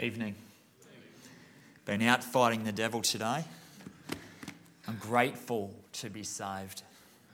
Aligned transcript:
Evening. 0.00 0.36
Been 1.84 2.02
out 2.02 2.22
fighting 2.22 2.62
the 2.62 2.70
devil 2.70 3.02
today. 3.02 3.42
I'm 4.86 4.96
grateful 5.00 5.74
to 5.94 6.08
be 6.08 6.22
saved. 6.22 6.84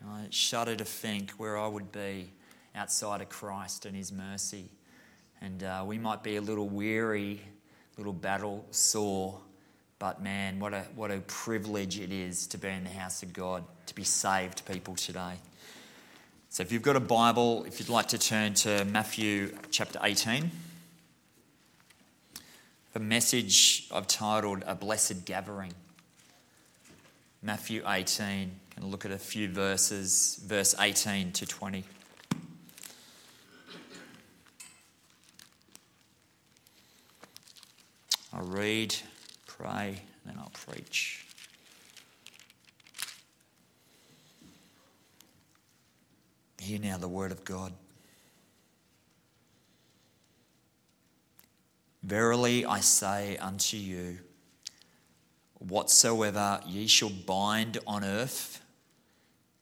I 0.09 0.29
shudder 0.31 0.75
to 0.75 0.85
think 0.85 1.33
where 1.33 1.59
I 1.59 1.67
would 1.67 1.93
be 1.93 2.31
outside 2.75 3.21
of 3.21 3.29
Christ 3.29 3.85
and 3.85 3.95
His 3.95 4.11
mercy. 4.13 4.71
And 5.43 5.63
uh, 5.63 5.85
we 5.87 5.99
might 5.99 6.23
be 6.23 6.37
a 6.37 6.41
little 6.41 6.67
weary, 6.67 7.43
little 7.99 8.15
battle 8.15 8.65
sore, 8.71 9.39
but 9.99 10.23
man, 10.23 10.59
what 10.59 10.73
a, 10.73 10.87
what 10.95 11.11
a 11.11 11.19
privilege 11.21 12.01
it 12.01 12.13
is 12.13 12.47
to 12.47 12.57
be 12.57 12.69
in 12.69 12.85
the 12.85 12.91
house 12.91 13.23
of 13.23 13.35
God, 13.35 13.63
to 13.85 13.95
be 13.95 14.05
saved 14.05 14.65
people 14.65 14.95
today. 14.95 15.35
So 16.49 16.63
if 16.63 16.73
you've 16.73 16.81
got 16.81 16.97
a 16.97 17.01
Bible, 17.01 17.65
if 17.65 17.79
you'd 17.79 17.91
like 17.91 18.09
to 18.09 18.19
turn 18.19 18.55
to 18.55 18.87
Matthew 18.87 19.55
chapter 19.71 19.99
18. 20.03 20.51
The 22.95 23.01
message 23.01 23.89
I've 23.93 24.07
titled 24.07 24.63
A 24.69 24.77
Blessed 24.77 25.25
Gathering. 25.25 25.73
Matthew 27.43 27.83
18. 27.85 28.53
Going 28.77 28.83
to 28.83 28.87
look 28.87 29.05
at 29.05 29.11
a 29.11 29.19
few 29.19 29.49
verses, 29.49 30.41
verse 30.47 30.77
18 30.79 31.33
to 31.33 31.45
20. 31.45 31.83
I'll 38.33 38.45
read, 38.45 38.95
pray, 39.49 39.89
and 39.89 39.97
then 40.25 40.37
I'll 40.39 40.53
preach. 40.53 41.27
Hear 46.61 46.79
now 46.79 46.97
the 46.99 47.09
word 47.09 47.33
of 47.33 47.45
God. 47.45 47.73
Verily 52.05 52.67
I 52.67 52.81
say 52.81 53.39
unto 53.39 53.79
you, 53.79 54.19
whatsoever 55.55 56.61
ye 56.67 56.87
shall 56.87 57.09
bind 57.09 57.79
on 57.87 58.05
earth 58.05 58.61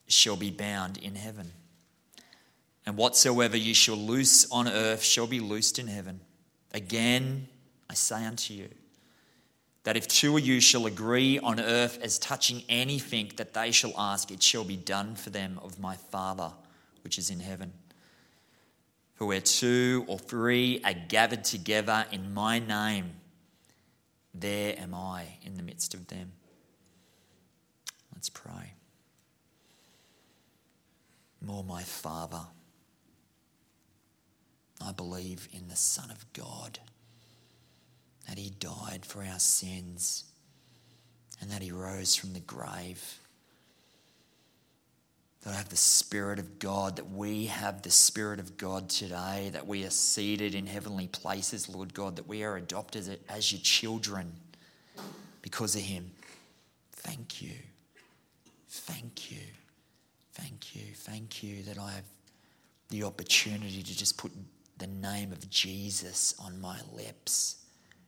shall 0.08 0.34
be 0.34 0.50
bound 0.50 0.98
in 0.98 1.14
heaven. 1.14 1.52
And 2.84 2.96
whatsoever 2.96 3.56
ye 3.56 3.74
shall 3.74 3.96
loose 3.96 4.50
on 4.50 4.66
earth 4.66 5.04
shall 5.04 5.28
be 5.28 5.38
loosed 5.38 5.78
in 5.78 5.86
heaven. 5.86 6.18
Again, 6.72 7.46
I 7.88 7.94
say 7.94 8.24
unto 8.24 8.54
you, 8.54 8.68
that 9.84 9.96
if 9.96 10.08
two 10.08 10.36
of 10.36 10.44
you 10.44 10.60
shall 10.60 10.86
agree 10.86 11.38
on 11.38 11.60
earth 11.60 12.00
as 12.02 12.18
touching 12.18 12.64
anything 12.68 13.30
that 13.36 13.54
they 13.54 13.70
shall 13.70 13.92
ask, 13.96 14.32
it 14.32 14.42
shall 14.42 14.64
be 14.64 14.76
done 14.76 15.14
for 15.14 15.30
them 15.30 15.60
of 15.62 15.78
my 15.78 15.94
Father 15.94 16.50
which 17.02 17.18
is 17.18 17.30
in 17.30 17.40
heaven. 17.40 17.72
For 19.14 19.26
where 19.26 19.40
two 19.40 20.04
or 20.08 20.18
three 20.18 20.80
are 20.84 20.94
gathered 20.94 21.44
together 21.44 22.06
in 22.10 22.34
my 22.34 22.58
name, 22.58 23.12
there 24.34 24.78
am 24.78 24.94
I 24.94 25.38
in 25.42 25.56
the 25.56 25.62
midst 25.62 25.94
of 25.94 26.08
them. 26.08 26.32
Let's 28.14 28.30
pray. 28.30 28.74
More, 31.40 31.64
my 31.64 31.82
Father, 31.82 32.40
I 34.80 34.92
believe 34.92 35.48
in 35.52 35.68
the 35.68 35.76
Son 35.76 36.10
of 36.10 36.32
God, 36.32 36.78
that 38.28 38.38
He 38.38 38.50
died 38.50 39.04
for 39.04 39.22
our 39.22 39.38
sins, 39.38 40.24
and 41.40 41.50
that 41.50 41.62
He 41.62 41.72
rose 41.72 42.14
from 42.14 42.32
the 42.32 42.40
grave 42.40 43.18
that 45.42 45.50
I 45.54 45.56
have 45.56 45.68
the 45.68 45.76
Spirit 45.76 46.38
of 46.38 46.58
God, 46.58 46.96
that 46.96 47.10
we 47.10 47.46
have 47.46 47.82
the 47.82 47.90
Spirit 47.90 48.38
of 48.38 48.56
God 48.56 48.88
today, 48.88 49.50
that 49.52 49.66
we 49.66 49.84
are 49.84 49.90
seated 49.90 50.54
in 50.54 50.66
heavenly 50.66 51.08
places, 51.08 51.68
Lord 51.68 51.92
God, 51.94 52.16
that 52.16 52.28
we 52.28 52.44
are 52.44 52.56
adopted 52.56 53.18
as 53.28 53.52
your 53.52 53.60
children 53.60 54.32
because 55.42 55.74
of 55.74 55.82
Him. 55.82 56.12
Thank 56.92 57.42
you. 57.42 57.54
Thank 58.68 59.32
you. 59.32 59.42
Thank 60.34 60.76
you. 60.76 60.82
Thank 60.94 61.42
you 61.42 61.62
that 61.64 61.78
I 61.78 61.90
have 61.90 62.04
the 62.90 63.02
opportunity 63.02 63.82
to 63.82 63.96
just 63.96 64.16
put 64.16 64.30
the 64.78 64.86
name 64.86 65.32
of 65.32 65.50
Jesus 65.50 66.34
on 66.38 66.60
my 66.60 66.78
lips 66.94 67.56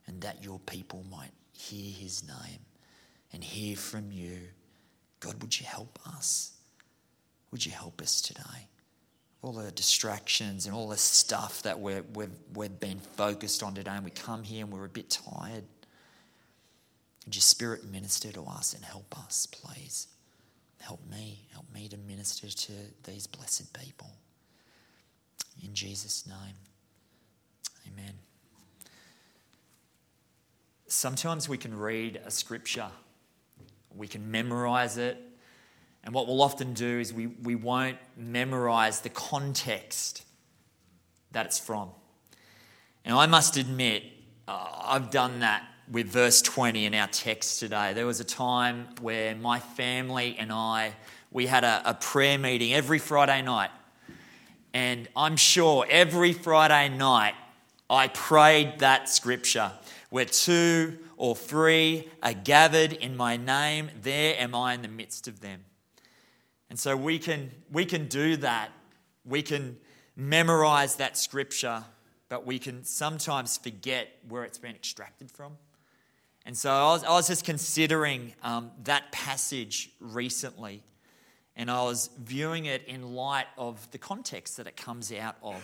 and 0.06 0.20
that 0.20 0.42
your 0.42 0.60
people 0.60 1.04
might 1.10 1.32
hear 1.52 1.92
His 1.92 2.22
name 2.26 2.60
and 3.32 3.42
hear 3.42 3.76
from 3.76 4.12
you. 4.12 4.38
God, 5.18 5.42
would 5.42 5.58
you 5.58 5.66
help 5.66 5.98
us? 6.16 6.53
Would 7.54 7.64
you 7.64 7.70
help 7.70 8.02
us 8.02 8.20
today? 8.20 8.66
All 9.40 9.52
the 9.52 9.70
distractions 9.70 10.66
and 10.66 10.74
all 10.74 10.88
the 10.88 10.96
stuff 10.96 11.62
that 11.62 11.78
we're, 11.78 12.02
we've, 12.12 12.32
we've 12.52 12.80
been 12.80 12.98
focused 12.98 13.62
on 13.62 13.76
today, 13.76 13.92
and 13.92 14.04
we 14.04 14.10
come 14.10 14.42
here 14.42 14.64
and 14.64 14.72
we're 14.72 14.86
a 14.86 14.88
bit 14.88 15.08
tired. 15.08 15.62
Would 17.24 17.36
your 17.36 17.42
spirit 17.42 17.84
minister 17.84 18.32
to 18.32 18.42
us 18.42 18.74
and 18.74 18.84
help 18.84 19.16
us, 19.24 19.46
please? 19.46 20.08
Help 20.80 20.98
me, 21.08 21.46
help 21.52 21.72
me 21.72 21.86
to 21.86 21.96
minister 21.96 22.48
to 22.48 22.72
these 23.04 23.28
blessed 23.28 23.72
people. 23.72 24.10
In 25.62 25.74
Jesus' 25.74 26.26
name, 26.26 26.56
amen. 27.86 28.14
Sometimes 30.88 31.48
we 31.48 31.56
can 31.56 31.78
read 31.78 32.20
a 32.26 32.32
scripture, 32.32 32.88
we 33.94 34.08
can 34.08 34.28
memorize 34.28 34.98
it, 34.98 35.22
and 36.04 36.14
what 36.14 36.26
we'll 36.26 36.42
often 36.42 36.74
do 36.74 37.00
is 37.00 37.12
we, 37.14 37.28
we 37.28 37.54
won't 37.54 37.96
memorize 38.14 39.00
the 39.00 39.08
context 39.08 40.22
that 41.32 41.46
it's 41.46 41.58
from. 41.58 41.90
And 43.06 43.16
I 43.16 43.26
must 43.26 43.56
admit, 43.56 44.04
uh, 44.46 44.82
I've 44.84 45.10
done 45.10 45.40
that 45.40 45.66
with 45.90 46.06
verse 46.06 46.42
20 46.42 46.84
in 46.84 46.94
our 46.94 47.06
text 47.06 47.58
today. 47.58 47.94
There 47.94 48.06
was 48.06 48.20
a 48.20 48.24
time 48.24 48.88
where 49.00 49.34
my 49.34 49.58
family 49.58 50.36
and 50.38 50.52
I, 50.52 50.92
we 51.30 51.46
had 51.46 51.64
a, 51.64 51.82
a 51.86 51.94
prayer 51.94 52.38
meeting 52.38 52.74
every 52.74 52.98
Friday 52.98 53.40
night. 53.40 53.70
And 54.74 55.08
I'm 55.16 55.36
sure 55.36 55.86
every 55.88 56.34
Friday 56.34 56.94
night 56.94 57.34
I 57.88 58.08
prayed 58.08 58.80
that 58.80 59.08
scripture 59.08 59.72
where 60.10 60.24
two 60.26 60.98
or 61.16 61.34
three 61.34 62.10
are 62.22 62.34
gathered 62.34 62.92
in 62.92 63.16
my 63.16 63.38
name, 63.38 63.88
there 64.02 64.34
am 64.38 64.54
I 64.54 64.74
in 64.74 64.82
the 64.82 64.88
midst 64.88 65.28
of 65.28 65.40
them. 65.40 65.64
And 66.74 66.78
so 66.80 66.96
we 66.96 67.20
can, 67.20 67.52
we 67.70 67.84
can 67.84 68.08
do 68.08 68.36
that. 68.38 68.72
We 69.24 69.42
can 69.42 69.76
memorize 70.16 70.96
that 70.96 71.16
scripture, 71.16 71.84
but 72.28 72.44
we 72.44 72.58
can 72.58 72.82
sometimes 72.82 73.56
forget 73.56 74.08
where 74.28 74.42
it's 74.42 74.58
been 74.58 74.74
extracted 74.74 75.30
from. 75.30 75.52
And 76.44 76.56
so 76.56 76.72
I 76.72 76.82
was, 76.86 77.04
I 77.04 77.10
was 77.10 77.28
just 77.28 77.44
considering 77.44 78.32
um, 78.42 78.72
that 78.82 79.12
passage 79.12 79.90
recently, 80.00 80.82
and 81.54 81.70
I 81.70 81.84
was 81.84 82.10
viewing 82.24 82.64
it 82.64 82.82
in 82.88 83.14
light 83.14 83.46
of 83.56 83.88
the 83.92 83.98
context 83.98 84.56
that 84.56 84.66
it 84.66 84.76
comes 84.76 85.12
out 85.12 85.36
of. 85.44 85.62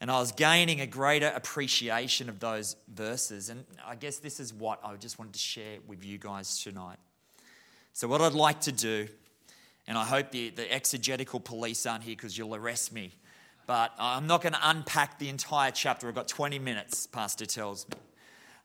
And 0.00 0.10
I 0.10 0.18
was 0.18 0.32
gaining 0.32 0.80
a 0.80 0.88
greater 0.88 1.32
appreciation 1.36 2.28
of 2.28 2.40
those 2.40 2.74
verses. 2.92 3.48
And 3.48 3.64
I 3.86 3.94
guess 3.94 4.16
this 4.16 4.40
is 4.40 4.52
what 4.52 4.80
I 4.82 4.96
just 4.96 5.20
wanted 5.20 5.34
to 5.34 5.38
share 5.38 5.78
with 5.86 6.04
you 6.04 6.18
guys 6.18 6.60
tonight. 6.64 6.98
So, 7.92 8.08
what 8.08 8.20
I'd 8.20 8.32
like 8.32 8.62
to 8.62 8.72
do 8.72 9.06
and 9.86 9.98
I 9.98 10.04
hope 10.04 10.30
the, 10.30 10.50
the 10.50 10.72
exegetical 10.72 11.40
police 11.40 11.84
aren't 11.86 12.04
here 12.04 12.16
because 12.16 12.36
you'll 12.38 12.54
arrest 12.54 12.92
me. 12.92 13.12
But 13.66 13.92
I'm 13.98 14.26
not 14.26 14.42
going 14.42 14.52
to 14.52 14.60
unpack 14.62 15.18
the 15.18 15.28
entire 15.28 15.70
chapter. 15.70 16.08
I've 16.08 16.14
got 16.14 16.28
20 16.28 16.58
minutes, 16.58 17.06
Pastor 17.06 17.46
tells 17.46 17.88
me. 17.88 17.96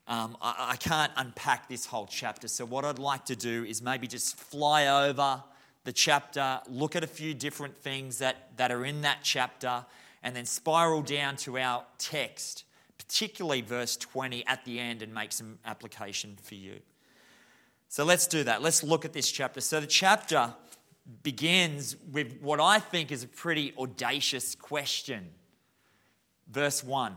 Um, 0.07 0.35
I, 0.41 0.71
I 0.71 0.75
can't 0.75 1.11
unpack 1.17 1.69
this 1.69 1.85
whole 1.85 2.07
chapter. 2.07 2.47
So, 2.47 2.65
what 2.65 2.83
I'd 2.83 2.99
like 2.99 3.25
to 3.25 3.35
do 3.35 3.63
is 3.63 3.81
maybe 3.81 4.07
just 4.07 4.37
fly 4.37 4.87
over 4.87 5.43
the 5.83 5.93
chapter, 5.93 6.59
look 6.67 6.95
at 6.95 7.03
a 7.03 7.07
few 7.07 7.33
different 7.33 7.77
things 7.77 8.17
that, 8.17 8.57
that 8.57 8.71
are 8.71 8.83
in 8.83 9.01
that 9.01 9.19
chapter, 9.21 9.85
and 10.23 10.35
then 10.35 10.45
spiral 10.45 11.01
down 11.01 11.35
to 11.37 11.57
our 11.57 11.85
text, 11.97 12.65
particularly 12.97 13.61
verse 13.61 13.95
20 13.97 14.45
at 14.47 14.65
the 14.65 14.79
end, 14.79 15.01
and 15.01 15.13
make 15.13 15.31
some 15.31 15.59
application 15.63 16.37
for 16.41 16.55
you. 16.55 16.79
So, 17.87 18.03
let's 18.03 18.25
do 18.25 18.43
that. 18.43 18.63
Let's 18.63 18.83
look 18.83 19.05
at 19.05 19.13
this 19.13 19.31
chapter. 19.31 19.61
So, 19.61 19.79
the 19.79 19.87
chapter 19.87 20.55
begins 21.23 21.95
with 22.11 22.39
what 22.41 22.59
I 22.59 22.79
think 22.79 23.11
is 23.11 23.23
a 23.23 23.27
pretty 23.27 23.73
audacious 23.77 24.55
question. 24.55 25.29
Verse 26.49 26.83
1 26.83 27.15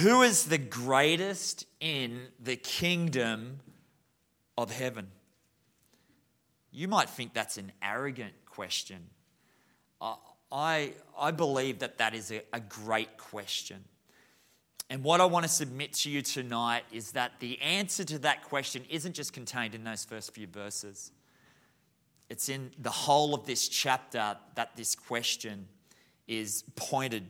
Who 0.00 0.22
is 0.22 0.46
the 0.46 0.58
greatest 0.58 1.66
in 1.80 2.28
the 2.40 2.56
kingdom 2.56 3.60
of 4.56 4.70
heaven? 4.70 5.08
You 6.70 6.88
might 6.88 7.08
think 7.08 7.34
that's 7.34 7.58
an 7.58 7.72
arrogant 7.82 8.34
question. 8.46 9.08
I, 10.50 10.92
I 11.18 11.30
believe 11.30 11.80
that 11.80 11.98
that 11.98 12.14
is 12.14 12.30
a, 12.30 12.42
a 12.52 12.60
great 12.60 13.18
question. 13.18 13.84
And 14.90 15.04
what 15.04 15.20
I 15.20 15.26
want 15.26 15.44
to 15.44 15.48
submit 15.50 15.92
to 15.94 16.10
you 16.10 16.22
tonight 16.22 16.84
is 16.90 17.12
that 17.12 17.32
the 17.40 17.60
answer 17.60 18.04
to 18.04 18.18
that 18.20 18.44
question 18.44 18.84
isn't 18.88 19.12
just 19.12 19.34
contained 19.34 19.74
in 19.74 19.84
those 19.84 20.04
first 20.04 20.32
few 20.32 20.46
verses. 20.46 21.12
It's 22.30 22.48
in 22.48 22.70
the 22.78 22.90
whole 22.90 23.34
of 23.34 23.46
this 23.46 23.68
chapter 23.68 24.36
that 24.54 24.76
this 24.76 24.94
question 24.94 25.66
is 26.26 26.64
pointed 26.76 27.26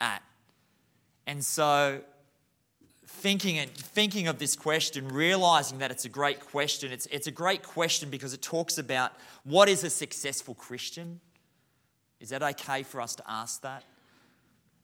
at. 0.00 0.22
And 1.26 1.44
so, 1.44 2.00
thinking, 3.06 3.58
and, 3.58 3.70
thinking 3.70 4.28
of 4.28 4.38
this 4.38 4.54
question, 4.54 5.08
realizing 5.08 5.78
that 5.78 5.90
it's 5.90 6.04
a 6.04 6.08
great 6.08 6.40
question, 6.40 6.92
it's, 6.92 7.06
it's 7.06 7.26
a 7.26 7.32
great 7.32 7.62
question 7.62 8.08
because 8.08 8.32
it 8.32 8.40
talks 8.40 8.78
about 8.78 9.12
what 9.44 9.68
is 9.68 9.82
a 9.84 9.90
successful 9.90 10.54
Christian? 10.54 11.20
Is 12.20 12.28
that 12.30 12.42
okay 12.42 12.82
for 12.82 13.00
us 13.00 13.14
to 13.16 13.24
ask 13.28 13.62
that? 13.62 13.84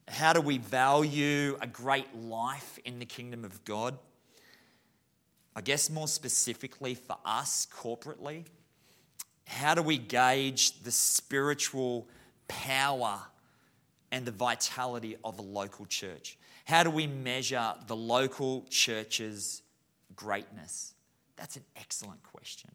How 0.09 0.33
do 0.33 0.41
we 0.41 0.59
value 0.59 1.57
a 1.61 1.67
great 1.67 2.15
life 2.17 2.79
in 2.85 2.99
the 2.99 3.07
kingdom 3.07 3.45
of 3.45 3.65
God? 3.65 3.99
I 5.55 5.61
guess 5.61 5.89
more 5.89 6.09
specifically 6.09 6.95
for 6.95 7.17
us 7.25 7.67
corporately, 7.73 8.45
how 9.47 9.75
do 9.75 9.83
we 9.83 9.97
gauge 9.97 10.83
the 10.83 10.91
spiritual 10.91 12.09
power 12.49 13.21
and 14.13 14.27
the 14.27 14.33
vitality 14.33 15.17
of 15.25 15.39
a 15.39 15.43
local 15.43 15.87
church? 15.87 16.37
How 16.65 16.83
do 16.83 16.91
we 16.91 17.07
measure 17.07 17.75
the 17.87 17.97
local 17.97 18.67
church's 18.69 19.63
greatness? 20.17 20.95
That's 21.37 21.57
an 21.57 21.65
excellent 21.77 22.23
question. 22.23 22.71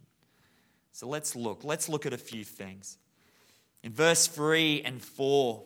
So 0.94 1.07
let's 1.07 1.35
look. 1.35 1.63
Let's 1.63 1.89
look 1.89 2.06
at 2.06 2.13
a 2.13 2.18
few 2.18 2.44
things. 2.44 2.97
In 3.83 3.91
verse 3.91 4.27
3 4.27 4.83
and 4.85 5.01
4, 5.01 5.63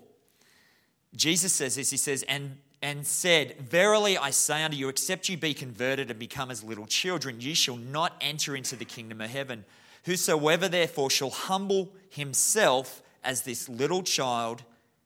Jesus 1.16 1.54
says 1.54 1.76
this 1.76 1.92
He 1.92 1.98
says, 1.98 2.24
and, 2.24 2.58
and 2.82 3.06
said, 3.06 3.58
Verily 3.60 4.18
I 4.18 4.32
say 4.32 4.64
unto 4.64 4.78
you, 4.78 4.90
except 4.90 5.30
you 5.30 5.38
be 5.38 5.54
converted 5.54 6.10
and 6.10 6.20
become 6.20 6.50
as 6.50 6.64
little 6.64 6.88
children, 6.88 7.42
you 7.42 7.54
shall 7.54 7.78
not 7.78 8.14
enter 8.22 8.56
into 8.56 8.76
the 8.76 8.86
kingdom 8.86 9.22
of 9.22 9.30
heaven. 9.30 9.66
Whosoever 10.06 10.68
therefore 10.68 11.10
shall 11.10 11.32
humble 11.32 11.92
himself 12.10 13.02
as 13.24 13.42
this 13.42 13.68
little 13.68 14.04
child, 14.04 14.64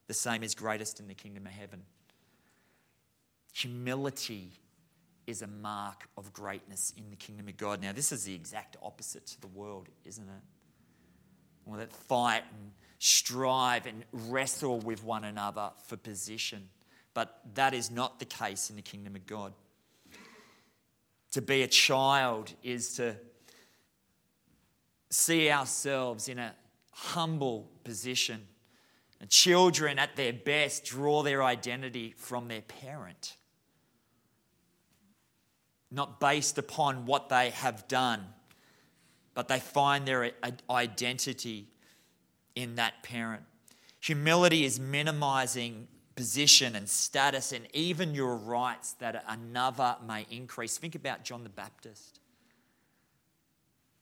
the 0.07 0.13
same 0.13 0.43
is 0.43 0.53
greatest 0.53 0.99
in 0.99 1.07
the 1.07 1.13
kingdom 1.13 1.45
of 1.45 1.53
heaven. 1.53 1.83
Humility 3.53 4.51
is 5.25 5.41
a 5.41 5.47
mark 5.47 6.09
of 6.17 6.33
greatness 6.33 6.93
in 6.97 7.09
the 7.11 7.15
kingdom 7.15 7.47
of 7.47 7.55
God. 7.55 7.81
Now, 7.81 7.93
this 7.93 8.11
is 8.11 8.25
the 8.25 8.33
exact 8.33 8.75
opposite 8.83 9.25
to 9.27 9.41
the 9.41 9.47
world, 9.47 9.87
isn't 10.03 10.23
it? 10.23 10.43
Well, 11.65 11.79
that 11.79 11.93
fight 11.93 12.43
and 12.51 12.71
strive 12.97 13.85
and 13.85 14.03
wrestle 14.11 14.79
with 14.79 15.03
one 15.03 15.23
another 15.23 15.69
for 15.85 15.95
position. 15.95 16.67
But 17.13 17.39
that 17.53 17.73
is 17.73 17.89
not 17.89 18.19
the 18.19 18.25
case 18.25 18.69
in 18.69 18.75
the 18.75 18.81
kingdom 18.81 19.15
of 19.15 19.25
God. 19.25 19.53
To 21.31 21.41
be 21.41 21.61
a 21.61 21.67
child 21.67 22.51
is 22.63 22.95
to 22.95 23.15
see 25.09 25.50
ourselves 25.50 26.27
in 26.27 26.39
a 26.39 26.53
humble 26.91 27.69
position. 27.83 28.47
And 29.21 29.29
children, 29.29 30.00
at 30.00 30.15
their 30.15 30.33
best, 30.33 30.85
draw 30.85 31.23
their 31.23 31.44
identity 31.44 32.13
from 32.15 32.47
their 32.47 32.61
parent, 32.61 33.35
not 35.91 36.19
based 36.19 36.57
upon 36.57 37.06
what 37.06 37.29
they 37.29 37.50
have 37.50 37.88
done, 37.88 38.25
but 39.33 39.47
they 39.47 39.59
find 39.59 40.07
their 40.07 40.31
identity 40.69 41.67
in 42.56 42.75
that 42.75 43.03
parent. 43.03 43.44
Humility 44.01 44.63
is 44.63 44.79
minimizing 44.79 45.88
position 46.15 46.75
and 46.75 46.88
status 46.88 47.51
and 47.51 47.65
even 47.73 48.13
your 48.13 48.35
rights 48.35 48.94
that 48.94 49.23
another 49.27 49.95
may 50.06 50.25
increase. 50.29 50.77
Think 50.77 50.95
about 50.95 51.23
John 51.23 51.44
the 51.44 51.50
Baptist. 51.50 52.19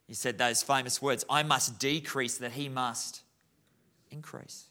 He 0.08 0.14
said 0.14 0.38
those 0.38 0.64
famous 0.64 1.02
words 1.02 1.26
I 1.30 1.44
must 1.44 1.80
decrease 1.80 2.38
that 2.38 2.54
he 2.54 2.70
must 2.70 3.22
increase. 4.10 4.66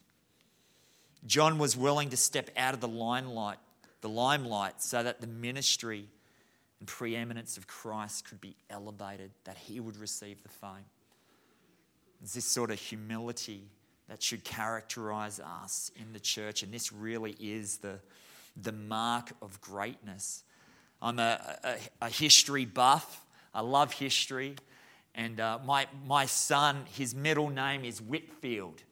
John 1.26 1.58
was 1.58 1.76
willing 1.76 2.10
to 2.10 2.16
step 2.16 2.50
out 2.56 2.74
of 2.74 2.80
the 2.80 2.88
limelight, 2.88 3.58
the 4.00 4.08
limelight 4.08 4.80
so 4.82 5.02
that 5.02 5.20
the 5.20 5.26
ministry 5.26 6.06
and 6.78 6.88
preeminence 6.88 7.56
of 7.56 7.66
Christ 7.66 8.28
could 8.28 8.40
be 8.40 8.54
elevated, 8.70 9.30
that 9.44 9.56
he 9.56 9.80
would 9.80 9.96
receive 9.96 10.42
the 10.42 10.48
fame. 10.48 10.84
It's 12.22 12.34
this 12.34 12.44
sort 12.44 12.70
of 12.70 12.78
humility 12.78 13.62
that 14.08 14.22
should 14.22 14.44
characterize 14.44 15.40
us 15.40 15.90
in 16.00 16.12
the 16.12 16.20
church, 16.20 16.62
and 16.62 16.72
this 16.72 16.92
really 16.92 17.36
is 17.40 17.78
the, 17.78 17.98
the 18.60 18.72
mark 18.72 19.32
of 19.42 19.60
greatness. 19.60 20.44
I'm 21.02 21.18
a, 21.18 21.58
a, 21.64 21.76
a 22.02 22.08
history 22.08 22.64
buff, 22.64 23.24
I 23.52 23.60
love 23.62 23.92
history, 23.92 24.56
and 25.16 25.40
uh, 25.40 25.58
my, 25.64 25.86
my 26.06 26.26
son, 26.26 26.84
his 26.92 27.14
middle 27.14 27.48
name 27.48 27.84
is 27.84 28.02
Whitfield. 28.02 28.82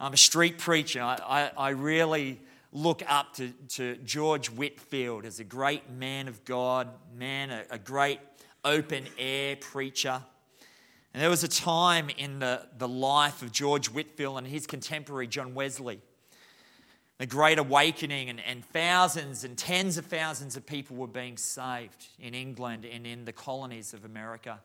I'm 0.00 0.12
a 0.12 0.16
street 0.16 0.58
preacher. 0.58 1.00
I, 1.00 1.18
I, 1.56 1.68
I 1.68 1.68
really 1.70 2.40
look 2.72 3.02
up 3.08 3.34
to, 3.34 3.50
to 3.68 3.96
George 3.98 4.50
Whitefield 4.50 5.24
as 5.24 5.38
a 5.38 5.44
great 5.44 5.88
man 5.88 6.26
of 6.26 6.44
God, 6.44 6.88
man, 7.16 7.50
a, 7.50 7.62
a 7.70 7.78
great 7.78 8.18
open 8.64 9.04
air 9.16 9.54
preacher. 9.54 10.20
And 11.14 11.22
there 11.22 11.30
was 11.30 11.44
a 11.44 11.48
time 11.48 12.10
in 12.18 12.40
the, 12.40 12.66
the 12.78 12.88
life 12.88 13.42
of 13.42 13.52
George 13.52 13.88
Whitefield 13.88 14.38
and 14.38 14.46
his 14.46 14.66
contemporary 14.66 15.28
John 15.28 15.54
Wesley, 15.54 16.00
the 17.18 17.26
Great 17.26 17.58
Awakening, 17.58 18.30
and, 18.30 18.40
and 18.40 18.64
thousands 18.64 19.44
and 19.44 19.56
tens 19.56 19.96
of 19.96 20.06
thousands 20.06 20.56
of 20.56 20.66
people 20.66 20.96
were 20.96 21.06
being 21.06 21.36
saved 21.36 22.08
in 22.18 22.34
England 22.34 22.84
and 22.84 23.06
in 23.06 23.26
the 23.26 23.32
colonies 23.32 23.94
of 23.94 24.04
America. 24.04 24.58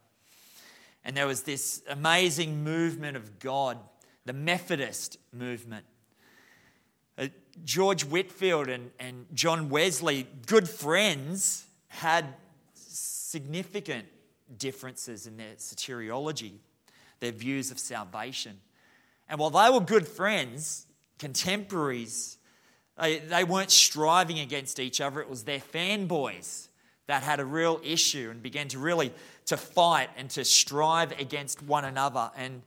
And 1.08 1.16
there 1.16 1.26
was 1.26 1.44
this 1.44 1.82
amazing 1.90 2.66
movement 2.66 3.16
of 3.16 3.40
God, 3.40 3.78
the 4.26 4.34
Methodist 4.34 5.18
movement. 5.32 5.86
Uh, 7.18 7.28
George 7.64 8.04
Whitefield 8.04 8.68
and, 8.68 8.92
and 9.00 9.26
John 9.34 9.70
Wesley, 9.70 10.28
good 10.48 10.68
friends, 10.68 11.66
had 11.88 12.26
significant 12.76 14.06
differences 14.58 15.28
in 15.28 15.38
their 15.38 15.56
soteriology, 15.56 16.56
their 17.22 17.32
views 17.32 17.72
of 17.72 17.80
salvation. 17.80 18.60
And 19.30 19.40
while 19.40 19.50
they 19.50 19.70
were 19.70 19.80
good 19.80 20.10
friends, 20.10 20.88
contemporaries, 21.20 22.38
they, 23.00 23.20
they 23.20 23.46
weren't 23.46 23.72
striving 23.72 24.40
against 24.40 24.78
each 24.78 25.00
other. 25.00 25.22
It 25.22 25.30
was 25.30 25.46
their 25.46 25.60
fanboys 25.60 26.68
that 27.08 27.24
had 27.24 27.40
a 27.40 27.46
real 27.46 27.82
issue 27.84 28.30
and 28.32 28.44
began 28.44 28.68
to 28.70 28.80
really 28.80 29.12
to 29.46 29.58
fight 29.58 30.10
and 30.18 30.30
to 30.32 30.46
strive 30.46 31.18
against 31.20 31.64
one 31.64 31.86
another. 31.86 32.30
And 32.38 32.62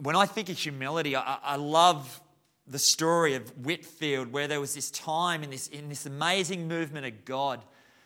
when 0.00 0.16
I 0.16 0.26
think 0.26 0.48
of 0.48 0.58
humility, 0.58 1.14
I, 1.14 1.38
I 1.42 1.56
love 1.56 2.20
the 2.66 2.78
story 2.78 3.34
of 3.34 3.48
Whitefield, 3.64 4.32
where 4.32 4.48
there 4.48 4.60
was 4.60 4.74
this 4.74 4.90
time 4.90 5.42
in 5.42 5.50
this, 5.50 5.68
in 5.68 5.88
this 5.88 6.06
amazing 6.06 6.68
movement 6.68 7.06
of 7.06 7.24
God 7.24 7.62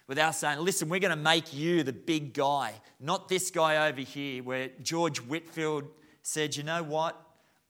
without 0.09 0.35
saying, 0.35 0.61
listen, 0.61 0.89
we're 0.89 1.01
going 1.01 1.17
to 1.17 1.23
make 1.23 1.53
you 1.53 1.83
the 1.83 1.93
big 1.93 2.33
guy, 2.33 2.73
not 3.01 3.29
this 3.29 3.51
guy 3.51 3.89
over 3.89 4.01
here, 4.01 4.43
where 4.43 4.71
George 4.83 5.19
Whitefield 5.19 5.85
said, 6.23 6.57
you 6.57 6.63
know 6.63 6.83
what? 6.83 7.21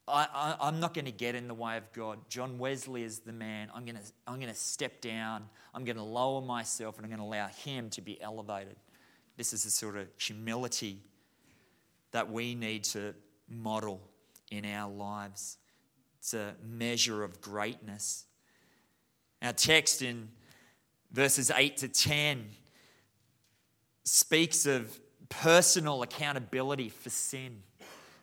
I, 0.08 0.56
am 0.60 0.78
not 0.78 0.94
going 0.94 1.06
to 1.06 1.12
get 1.12 1.34
in 1.34 1.48
the 1.48 1.54
way 1.54 1.76
of 1.76 1.92
God. 1.92 2.18
John 2.28 2.58
Wesley 2.58 3.02
is 3.02 3.20
the 3.20 3.32
man. 3.32 3.70
I'm 3.74 3.84
going, 3.84 3.96
to, 3.96 4.02
I'm 4.26 4.36
going 4.36 4.52
to 4.52 4.58
step 4.58 5.00
down. 5.00 5.48
I'm 5.74 5.84
going 5.84 5.96
to 5.96 6.02
lower 6.02 6.40
myself 6.40 6.96
and 6.96 7.04
I'm 7.04 7.10
going 7.10 7.20
to 7.20 7.26
allow 7.26 7.48
him 7.48 7.90
to 7.90 8.00
be 8.00 8.20
elevated. 8.20 8.76
This 9.36 9.52
is 9.52 9.64
the 9.64 9.70
sort 9.70 9.96
of 9.96 10.06
humility 10.18 11.02
that 12.12 12.30
we 12.30 12.54
need 12.54 12.84
to 12.84 13.14
model 13.48 14.00
in 14.50 14.64
our 14.64 14.90
lives. 14.90 15.58
It's 16.20 16.34
a 16.34 16.54
measure 16.64 17.24
of 17.24 17.40
greatness. 17.40 18.24
Our 19.42 19.52
text 19.52 20.02
in 20.02 20.28
verses 21.12 21.50
8 21.50 21.76
to 21.78 21.88
10 21.88 22.46
speaks 24.04 24.66
of 24.66 24.98
personal 25.28 26.02
accountability 26.02 26.88
for 26.88 27.10
sin. 27.10 27.62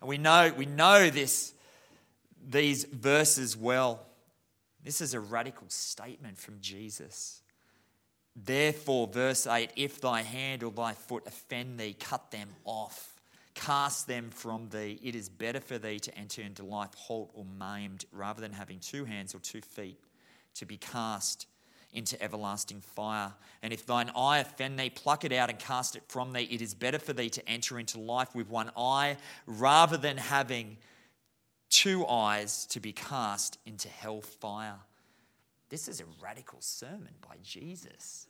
And 0.02 0.10
we 0.10 0.18
know, 0.18 0.54
we 0.58 0.66
know 0.66 1.10
this, 1.10 1.54
these 2.50 2.86
verses 2.86 3.56
well. 3.58 4.06
This 4.84 5.02
is 5.02 5.14
a 5.14 5.20
radical 5.20 5.68
statement 5.70 6.38
from 6.38 6.60
Jesus. 6.60 7.42
Therefore, 8.36 9.08
verse 9.08 9.46
8 9.48 9.72
if 9.76 10.02
thy 10.02 10.24
hand 10.24 10.64
or 10.64 10.72
thy 10.72 10.94
foot 10.94 11.24
offend 11.28 11.80
thee, 11.80 11.96
cut 12.00 12.32
them 12.32 12.50
off, 12.66 13.22
cast 13.54 14.08
them 14.08 14.30
from 14.32 14.70
thee. 14.70 15.00
It 15.04 15.16
is 15.16 15.30
better 15.30 15.60
for 15.60 15.78
thee 15.78 16.00
to 16.00 16.18
enter 16.18 16.42
into 16.42 16.64
life 16.64 16.94
halt 16.96 17.32
or 17.34 17.46
maimed 17.46 18.06
rather 18.12 18.42
than 18.42 18.54
having 18.54 18.80
two 18.80 19.06
hands 19.06 19.36
or 19.36 19.40
two 19.40 19.62
feet 19.62 20.00
to 20.56 20.66
be 20.66 20.78
cast 20.78 21.48
into 21.94 22.22
everlasting 22.22 22.82
fire. 22.82 23.32
And 23.62 23.72
if 23.72 23.86
thine 23.86 24.12
eye 24.16 24.40
offend 24.40 24.80
thee, 24.80 24.90
pluck 24.90 25.24
it 25.24 25.32
out 25.32 25.52
and 25.52 25.60
cast 25.60 25.96
it 25.96 26.04
from 26.08 26.34
thee. 26.34 26.48
It 26.50 26.62
is 26.62 26.74
better 26.74 26.98
for 26.98 27.14
thee 27.14 27.30
to 27.30 27.48
enter 27.48 27.78
into 27.78 28.00
life 28.00 28.34
with 28.34 28.50
one 28.50 28.72
eye 28.76 29.18
rather 29.46 29.96
than 29.96 30.18
having 30.18 30.78
two 31.84 32.08
eyes 32.08 32.66
to 32.68 32.80
be 32.80 32.94
cast 32.94 33.58
into 33.66 33.90
hell 33.90 34.22
fire. 34.22 34.80
This 35.68 35.90
is 35.90 36.00
a 36.00 36.06
radical 36.24 36.60
sermon 36.62 37.10
by 37.22 37.36
Jesus. 37.44 38.28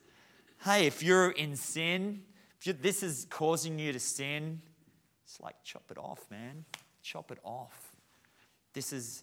Hey, 0.64 0.88
if 0.88 1.04
you're 1.04 1.30
in 1.30 1.54
sin, 1.54 2.22
if 2.64 2.82
this 2.82 3.04
is 3.04 3.28
causing 3.30 3.78
you 3.78 3.92
to 3.92 4.00
sin, 4.00 4.60
it's 5.24 5.40
like 5.40 5.54
chop 5.62 5.84
it 5.92 5.98
off, 5.98 6.28
man. 6.32 6.64
Chop 7.00 7.30
it 7.30 7.38
off. 7.44 7.92
This 8.72 8.92
is 8.92 9.22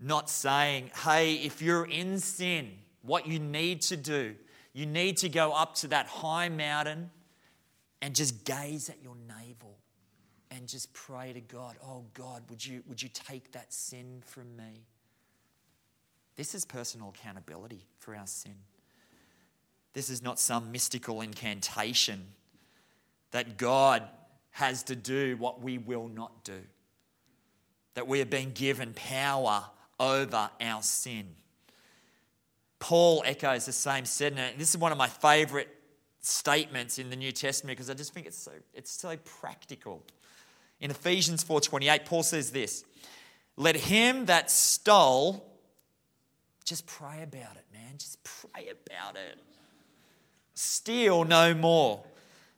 not 0.00 0.30
saying, 0.30 0.90
hey, 1.04 1.34
if 1.34 1.60
you're 1.60 1.84
in 1.84 2.20
sin, 2.20 2.70
what 3.02 3.26
you 3.26 3.38
need 3.38 3.82
to 3.82 3.98
do. 3.98 4.34
You 4.72 4.86
need 4.86 5.18
to 5.18 5.28
go 5.28 5.52
up 5.52 5.74
to 5.76 5.88
that 5.88 6.06
high 6.06 6.48
mountain 6.48 7.10
and 8.00 8.14
just 8.14 8.46
gaze 8.46 8.88
at 8.88 9.02
your 9.02 9.16
navel 9.28 9.76
and 10.54 10.68
just 10.68 10.92
pray 10.92 11.32
to 11.32 11.40
God, 11.40 11.76
oh 11.84 12.04
God, 12.14 12.42
would 12.50 12.64
you, 12.64 12.82
would 12.86 13.02
you 13.02 13.08
take 13.12 13.52
that 13.52 13.72
sin 13.72 14.22
from 14.26 14.54
me? 14.56 14.84
This 16.36 16.54
is 16.54 16.64
personal 16.64 17.10
accountability 17.10 17.86
for 17.98 18.14
our 18.14 18.26
sin. 18.26 18.54
This 19.94 20.10
is 20.10 20.22
not 20.22 20.38
some 20.38 20.72
mystical 20.72 21.20
incantation 21.20 22.26
that 23.30 23.56
God 23.56 24.02
has 24.50 24.82
to 24.84 24.96
do 24.96 25.36
what 25.38 25.62
we 25.62 25.78
will 25.78 26.08
not 26.08 26.44
do, 26.44 26.60
that 27.94 28.06
we 28.06 28.18
have 28.18 28.30
been 28.30 28.52
given 28.52 28.92
power 28.94 29.64
over 29.98 30.50
our 30.60 30.82
sin. 30.82 31.28
Paul 32.78 33.22
echoes 33.24 33.66
the 33.66 33.72
same 33.72 34.04
sentiment. 34.04 34.58
This 34.58 34.70
is 34.70 34.76
one 34.76 34.92
of 34.92 34.98
my 34.98 35.08
favorite 35.08 35.68
statements 36.20 36.98
in 36.98 37.10
the 37.10 37.16
New 37.16 37.32
Testament 37.32 37.76
because 37.76 37.90
I 37.90 37.94
just 37.94 38.12
think 38.12 38.26
it's 38.26 38.38
so, 38.38 38.52
it's 38.74 38.90
so 38.90 39.16
practical. 39.40 40.02
In 40.82 40.90
Ephesians 40.90 41.42
4:28, 41.44 42.04
Paul 42.04 42.24
says 42.24 42.50
this: 42.50 42.84
Let 43.56 43.76
him 43.76 44.26
that 44.26 44.50
stole 44.50 45.48
just 46.64 46.86
pray 46.86 47.22
about 47.22 47.56
it, 47.56 47.64
man. 47.72 47.98
Just 47.98 48.22
pray 48.24 48.68
about 48.68 49.16
it. 49.16 49.38
Steal 50.54 51.24
no 51.24 51.54
more, 51.54 52.04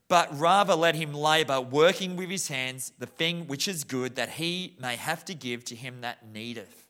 but 0.08 0.28
rather 0.38 0.74
let 0.74 0.94
him 0.94 1.14
labor, 1.14 1.60
working 1.60 2.16
with 2.16 2.28
his 2.28 2.48
hands, 2.48 2.92
the 2.98 3.06
thing 3.06 3.46
which 3.46 3.66
is 3.66 3.84
good, 3.84 4.16
that 4.16 4.30
he 4.30 4.76
may 4.80 4.96
have 4.96 5.24
to 5.26 5.34
give 5.34 5.64
to 5.66 5.74
him 5.74 6.00
that 6.02 6.26
needeth. 6.32 6.86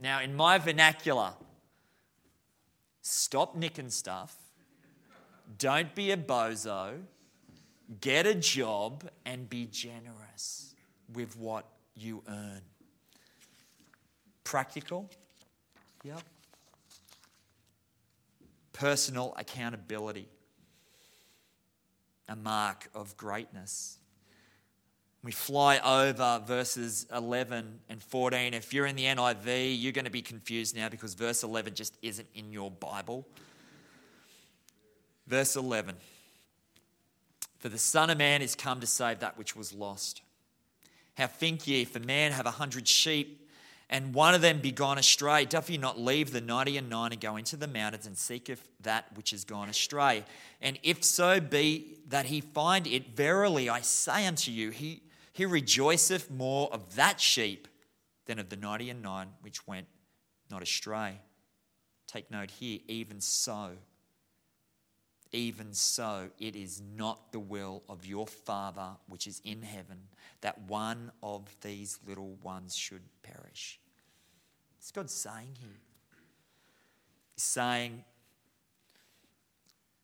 Now, 0.00 0.20
in 0.20 0.34
my 0.34 0.58
vernacular, 0.58 1.34
stop 3.02 3.54
nicking 3.54 3.90
stuff, 3.90 4.36
don't 5.58 5.94
be 5.94 6.10
a 6.10 6.16
bozo, 6.16 7.02
get 8.00 8.26
a 8.26 8.34
job, 8.34 9.08
and 9.24 9.48
be 9.48 9.66
generous 9.66 10.74
with 11.12 11.36
what 11.36 11.66
you 11.94 12.22
earn. 12.28 12.62
Practical? 14.44 15.10
Yep 16.04 16.22
personal 18.82 19.34
accountability, 19.36 20.28
a 22.28 22.34
mark 22.34 22.88
of 22.94 23.16
greatness. 23.16 23.98
We 25.22 25.30
fly 25.30 25.78
over 25.78 26.44
verses 26.44 27.06
11 27.14 27.78
and 27.88 28.02
14. 28.02 28.54
If 28.54 28.74
you're 28.74 28.86
in 28.86 28.96
the 28.96 29.04
NIV, 29.04 29.80
you're 29.80 29.92
going 29.92 30.06
to 30.06 30.10
be 30.10 30.20
confused 30.20 30.74
now 30.74 30.88
because 30.88 31.14
verse 31.14 31.44
11 31.44 31.74
just 31.74 31.96
isn't 32.02 32.26
in 32.34 32.50
your 32.50 32.72
Bible. 32.72 33.24
Verse 35.28 35.54
11 35.54 35.94
For 37.62 37.68
the 37.68 37.78
Son 37.78 38.10
of 38.10 38.18
Man 38.18 38.42
is 38.42 38.56
come 38.56 38.80
to 38.80 38.88
save 38.88 39.20
that 39.20 39.38
which 39.38 39.54
was 39.54 39.72
lost. 39.72 40.20
How 41.14 41.28
think 41.28 41.68
ye, 41.68 41.82
if 41.82 41.94
a 41.94 42.00
man 42.00 42.32
have 42.32 42.44
a 42.44 42.50
hundred 42.50 42.88
sheep, 42.88 43.48
and 43.88 44.12
one 44.12 44.34
of 44.34 44.40
them 44.40 44.58
be 44.58 44.72
gone 44.72 44.98
astray, 44.98 45.44
doth 45.44 45.68
he 45.68 45.78
not 45.78 45.96
leave 45.96 46.32
the 46.32 46.40
ninety 46.40 46.76
and 46.76 46.90
nine 46.90 47.12
and 47.12 47.20
go 47.20 47.36
into 47.36 47.56
the 47.56 47.68
mountains 47.68 48.04
and 48.04 48.18
seeketh 48.18 48.68
that 48.80 49.14
which 49.14 49.32
is 49.32 49.44
gone 49.44 49.68
astray? 49.68 50.24
And 50.60 50.76
if 50.82 51.04
so 51.04 51.38
be 51.38 51.98
that 52.08 52.26
he 52.26 52.40
find 52.40 52.88
it, 52.88 53.14
verily 53.14 53.70
I 53.70 53.82
say 53.82 54.26
unto 54.26 54.50
you, 54.50 54.70
he, 54.70 55.02
he 55.32 55.46
rejoiceth 55.46 56.32
more 56.32 56.68
of 56.72 56.96
that 56.96 57.20
sheep 57.20 57.68
than 58.26 58.40
of 58.40 58.48
the 58.48 58.56
ninety 58.56 58.90
and 58.90 59.02
nine 59.02 59.28
which 59.40 59.68
went 59.68 59.86
not 60.50 60.62
astray. 60.62 61.20
Take 62.08 62.28
note 62.28 62.50
here, 62.50 62.80
even 62.88 63.20
so, 63.20 63.76
even 65.32 65.72
so, 65.72 66.28
it 66.38 66.54
is 66.54 66.82
not 66.96 67.32
the 67.32 67.40
will 67.40 67.82
of 67.88 68.04
your 68.06 68.26
Father 68.26 68.90
which 69.08 69.26
is 69.26 69.40
in 69.44 69.62
heaven 69.62 70.08
that 70.42 70.60
one 70.62 71.10
of 71.22 71.42
these 71.62 71.98
little 72.06 72.36
ones 72.42 72.76
should 72.76 73.02
perish. 73.22 73.80
It's 74.78 74.90
God 74.90 75.08
saying 75.08 75.56
here? 75.60 75.80
He's 77.34 77.44
saying 77.44 78.04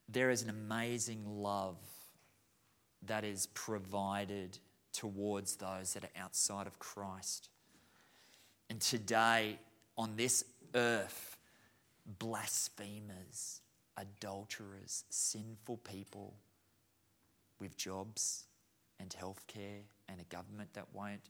there 0.09 0.31
is 0.31 0.43
an 0.43 0.49
amazing 0.49 1.25
love 1.27 1.77
that 3.07 3.25
is 3.25 3.47
provided 3.53 4.59
towards 4.93 5.57
those 5.57 5.93
that 5.95 6.05
are 6.05 6.23
outside 6.23 6.67
of 6.67 6.79
Christ. 6.79 7.51
And 8.71 8.81
today, 8.81 9.59
on 9.97 10.17
this 10.17 10.45
earth, 10.75 11.37
blasphemers, 12.19 13.61
adulterers, 13.99 15.05
sinful 15.11 15.78
people 15.78 16.35
with 17.61 17.76
jobs 17.76 18.45
and 19.00 19.11
healthcare 19.11 19.83
and 20.09 20.21
a 20.21 20.25
government 20.25 20.73
that 20.75 20.87
won't 20.93 21.23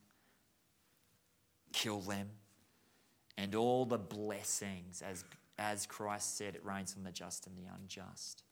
kill 1.72 2.00
them 2.00 2.28
and 3.38 3.54
all 3.54 3.87
the 3.87 3.98
blessings, 3.98 5.00
as, 5.00 5.25
as 5.58 5.87
Christ 5.87 6.37
said, 6.37 6.56
it 6.56 6.64
rains 6.64 6.94
on 6.98 7.04
the 7.04 7.12
just 7.12 7.46
and 7.46 7.56
the 7.56 7.70
unjust. 7.72 8.42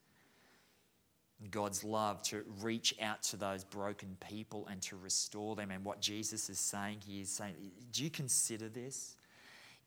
God's 1.50 1.82
love 1.84 2.22
to 2.24 2.44
reach 2.62 2.94
out 3.02 3.22
to 3.24 3.36
those 3.36 3.64
broken 3.64 4.16
people 4.30 4.66
and 4.70 4.80
to 4.82 4.96
restore 4.96 5.56
them. 5.56 5.72
And 5.72 5.84
what 5.84 6.00
Jesus 6.00 6.48
is 6.48 6.60
saying, 6.60 7.00
he 7.04 7.20
is 7.20 7.28
saying, 7.28 7.54
Do 7.92 8.04
you 8.04 8.10
consider 8.10 8.68
this? 8.68 9.16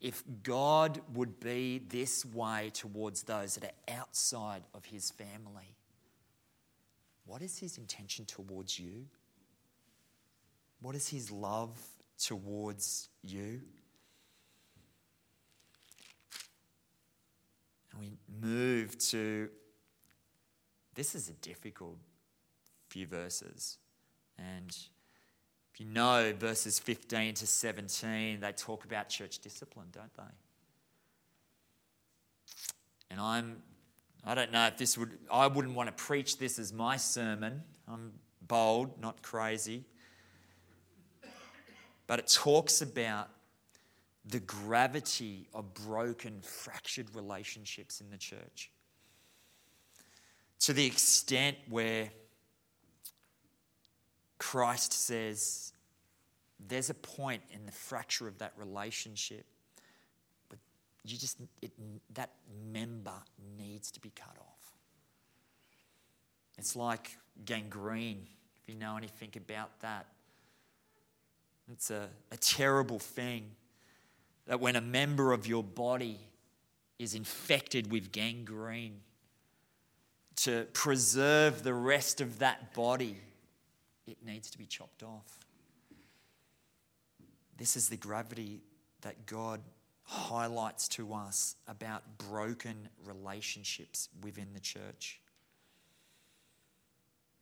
If 0.01 0.24
God 0.44 1.01
would 1.13 1.39
be 1.39 1.79
this 1.89 2.25
way 2.25 2.72
towards 2.74 3.24
those 3.24 3.56
that 3.56 3.65
are 3.65 3.96
outside 3.98 4.63
of 4.74 4.86
his 4.86 5.12
family, 5.12 5.75
what 7.25 7.41
is 7.41 7.60
his 7.60 7.77
intention 7.77 8.25
towards 8.25 8.79
you? 8.79 9.06
What 10.82 10.96
is 10.96 11.10
his 11.10 11.32
love 11.32 11.77
towards 12.18 13.10
you? 13.22 13.62
And 17.91 18.00
we 18.00 18.13
move 18.41 18.98
to 19.10 19.50
this 20.96 21.15
is 21.15 21.29
a 21.29 21.34
difficult 21.34 21.98
few 22.89 23.08
verses. 23.08 23.77
And 24.38 24.75
you 25.79 25.86
know 25.86 26.33
verses 26.38 26.77
15 26.77 27.36
to 27.36 27.48
17, 27.48 28.41
they 28.41 28.51
talk 28.51 28.83
about 28.83 29.07
church 29.09 29.39
discipline, 29.39 29.88
don't 29.91 30.13
they? 30.15 30.24
And 33.09 33.19
I'm 33.19 33.63
I 34.25 34.36
don't 34.36 34.51
know 34.51 34.67
if 34.67 34.77
this 34.77 34.98
would 34.98 35.17
I 35.31 35.48
wouldn't 35.48 35.74
want 35.74 35.88
to 35.88 36.03
preach 36.03 36.38
this 36.38 36.59
as 36.59 36.74
my 36.74 36.98
sermon. 36.98 37.63
I'm 37.88 38.12
bold, 38.41 39.01
not 39.01 39.21
crazy. 39.21 39.86
But 42.05 42.19
it 42.19 42.27
talks 42.27 42.81
about 42.81 43.29
the 44.25 44.41
gravity 44.41 45.48
of 45.53 45.74
broken, 45.74 46.41
fractured 46.41 47.15
relationships 47.15 48.01
in 48.01 48.09
the 48.09 48.17
church. 48.17 48.71
To 50.62 50.74
the 50.74 50.86
extent 50.86 51.57
where 51.69 52.09
Christ 54.39 54.93
says 54.93 55.74
there's 56.67 56.89
a 56.89 56.93
point 56.96 57.43
in 57.53 57.65
the 57.65 57.72
fracture 57.72 58.27
of 58.27 58.39
that 58.39 58.53
relationship, 58.58 59.46
but 60.50 60.58
you 61.03 61.17
just, 61.17 61.38
it, 61.62 61.72
that 62.13 62.31
member 62.72 63.13
needs 63.58 63.91
to 63.91 64.00
be 64.00 64.12
cut 64.15 64.36
off. 64.39 64.74
It's 66.58 66.75
like 66.75 67.17
gangrene, 67.46 68.27
if 68.62 68.67
you 68.67 68.75
know 68.75 68.98
anything 68.98 69.29
about 69.38 69.79
that. 69.81 70.08
It's 71.72 71.91
a, 71.91 72.10
a 72.31 72.38
terrible 72.38 73.00
thing 73.00 73.51
that 74.48 74.60
when 74.60 74.75
a 74.75 74.81
member 74.81 75.31
of 75.31 75.46
your 75.46 75.63
body 75.63 76.19
is 76.98 77.13
infected 77.13 77.91
with 77.91 78.12
gangrene, 78.12 79.01
to 80.36 80.65
preserve 80.74 81.63
the 81.63 81.74
rest 81.74 82.22
of 82.22 82.39
that 82.39 82.74
body, 82.74 83.17
it 84.10 84.25
needs 84.25 84.50
to 84.51 84.58
be 84.58 84.66
chopped 84.66 85.04
off. 85.04 85.39
This 87.58 87.75
is 87.75 87.89
the 87.89 87.98
gravity 87.98 88.62
that 89.01 89.25
God 89.25 89.62
highlights 90.04 90.88
to 90.88 91.13
us 91.13 91.56
about 91.68 92.04
broken 92.18 92.89
relationships 93.06 94.10
within 94.24 94.54
the 94.54 94.60
church. 94.60 95.22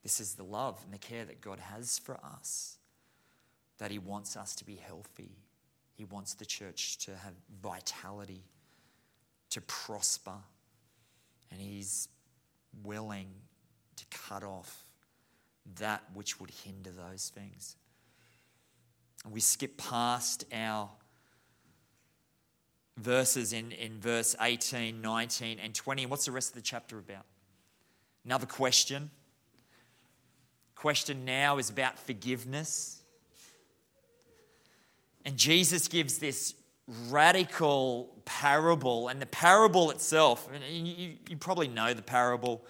This 0.03 0.19
is 0.19 0.35
the 0.35 0.43
love 0.43 0.79
and 0.83 0.93
the 0.93 0.97
care 0.97 1.25
that 1.25 1.41
God 1.41 1.59
has 1.59 1.99
for 1.99 2.17
us, 2.23 2.77
that 3.77 3.91
He 3.91 3.99
wants 3.99 4.35
us 4.35 4.55
to 4.55 4.65
be 4.65 4.75
healthy, 4.75 5.37
he 5.97 6.05
wants 6.05 6.35
the 6.35 6.45
church 6.45 6.99
to 6.99 7.15
have 7.15 7.33
vitality, 7.59 8.43
to 9.49 9.61
prosper, 9.61 10.35
and 11.51 11.59
He's 11.59 12.07
willing 12.83 13.29
to 13.95 14.05
cut 14.11 14.43
off 14.43 14.86
that 15.75 16.03
which 16.13 16.39
would 16.39 16.51
hinder 16.63 16.91
those 16.91 17.31
things. 17.33 17.75
And 19.23 19.33
we 19.33 19.39
skip 19.39 19.77
past 19.77 20.45
our 20.53 20.89
verses 22.97 23.53
in, 23.53 23.71
in 23.71 23.99
verse 23.99 24.35
18, 24.39 25.01
19, 25.01 25.59
and 25.59 25.73
20. 25.73 26.03
And 26.03 26.11
what's 26.11 26.25
the 26.25 26.31
rest 26.31 26.49
of 26.49 26.55
the 26.55 26.61
chapter 26.61 26.97
about? 26.97 27.25
Another 28.25 28.45
question. 28.45 29.09
Question 30.75 31.25
now 31.25 31.57
is 31.57 31.69
about 31.69 31.97
forgiveness. 31.97 33.01
And 35.25 35.37
Jesus 35.37 35.87
gives 35.87 36.19
this 36.19 36.53
radical 37.09 38.15
parable. 38.25 39.07
And 39.07 39.21
the 39.21 39.25
parable 39.25 39.91
itself, 39.91 40.47
and 40.53 40.87
you, 40.87 41.13
you 41.29 41.37
probably 41.37 41.67
know 41.67 41.93
the 41.93 42.01
parable. 42.01 42.65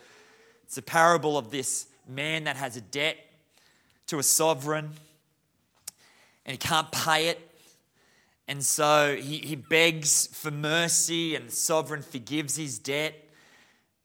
It's 0.63 0.77
a 0.77 0.81
parable 0.81 1.37
of 1.37 1.51
this 1.51 1.87
man 2.07 2.45
that 2.45 2.55
has 2.55 2.77
a 2.77 2.81
debt 2.81 3.17
to 4.07 4.19
a 4.19 4.23
sovereign 4.23 4.91
and 6.47 6.53
he 6.53 6.57
can't 6.57 6.91
pay 6.91 7.27
it. 7.27 7.41
And 8.47 8.63
so 8.63 9.17
he, 9.17 9.39
he 9.39 9.55
begs 9.55 10.27
for 10.27 10.49
mercy, 10.49 11.35
and 11.35 11.49
the 11.49 11.51
sovereign 11.51 12.01
forgives 12.01 12.55
his 12.55 12.79
debt. 12.79 13.13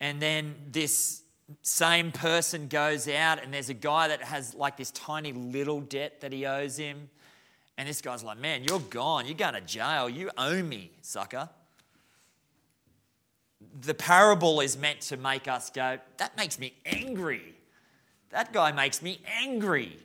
And 0.00 0.20
then 0.20 0.56
this 0.70 1.22
same 1.62 2.10
person 2.10 2.66
goes 2.66 3.06
out, 3.08 3.42
and 3.42 3.54
there's 3.54 3.68
a 3.68 3.74
guy 3.74 4.08
that 4.08 4.22
has 4.22 4.54
like 4.54 4.76
this 4.76 4.90
tiny 4.90 5.32
little 5.32 5.80
debt 5.80 6.20
that 6.22 6.32
he 6.32 6.44
owes 6.44 6.76
him. 6.76 7.08
And 7.78 7.88
this 7.88 8.00
guy's 8.00 8.24
like, 8.24 8.38
Man, 8.38 8.64
you're 8.64 8.80
gone. 8.80 9.26
You're 9.26 9.36
going 9.36 9.54
to 9.54 9.60
jail. 9.60 10.08
You 10.08 10.30
owe 10.36 10.60
me, 10.60 10.90
sucker. 11.02 11.48
The 13.80 13.94
parable 13.94 14.60
is 14.60 14.76
meant 14.76 15.02
to 15.02 15.16
make 15.16 15.46
us 15.46 15.70
go, 15.70 15.98
That 16.16 16.36
makes 16.36 16.58
me 16.58 16.74
angry. 16.84 17.51
That 18.32 18.52
guy 18.52 18.72
makes 18.72 19.02
me 19.02 19.20
angry. 19.40 19.98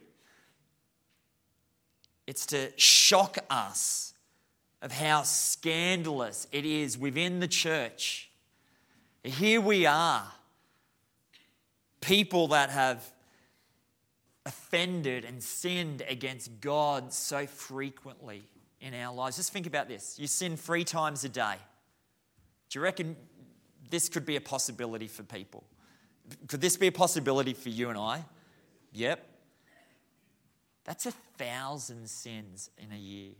It's 2.28 2.46
to 2.48 2.72
shock 2.78 3.38
us 3.50 4.14
of 4.82 4.92
how 4.92 5.24
scandalous 5.24 6.48
it 6.52 6.66
is 6.66 6.98
within 6.98 7.40
the 7.40 7.48
church. 7.48 8.30
Here 9.24 9.60
we 9.60 9.86
are, 9.86 10.24
people 12.02 12.50
that 12.50 12.70
have 12.70 13.04
offended 14.46 15.26
and 15.26 15.42
sinned 15.42 16.04
against 16.08 16.62
God 16.62 17.12
so 17.12 17.48
frequently 17.48 18.44
in 18.80 18.94
our 18.94 19.14
lives. 19.14 19.38
Just 19.38 19.52
think 19.52 19.68
about 19.68 19.88
this. 19.88 20.18
You 20.20 20.28
sin 20.28 20.56
three 20.58 20.84
times 20.84 21.24
a 21.24 21.30
day. 21.30 21.56
Do 22.70 22.80
you 22.80 22.84
reckon 22.84 23.16
this 23.90 24.10
could 24.10 24.26
be 24.26 24.36
a 24.36 24.42
possibility 24.42 25.08
for 25.08 25.24
people? 25.24 25.64
Could 26.48 26.62
this 26.62 26.78
be 26.78 26.88
a 26.88 26.92
possibility 26.92 27.54
for 27.54 27.70
you 27.70 27.90
and 27.90 27.98
I? 27.98 28.24
Yep. 28.94 29.26
That's 30.84 31.06
a 31.06 31.12
thousand 31.38 32.10
sins 32.10 32.72
in 32.78 32.92
a 32.92 32.98
year. 32.98 33.32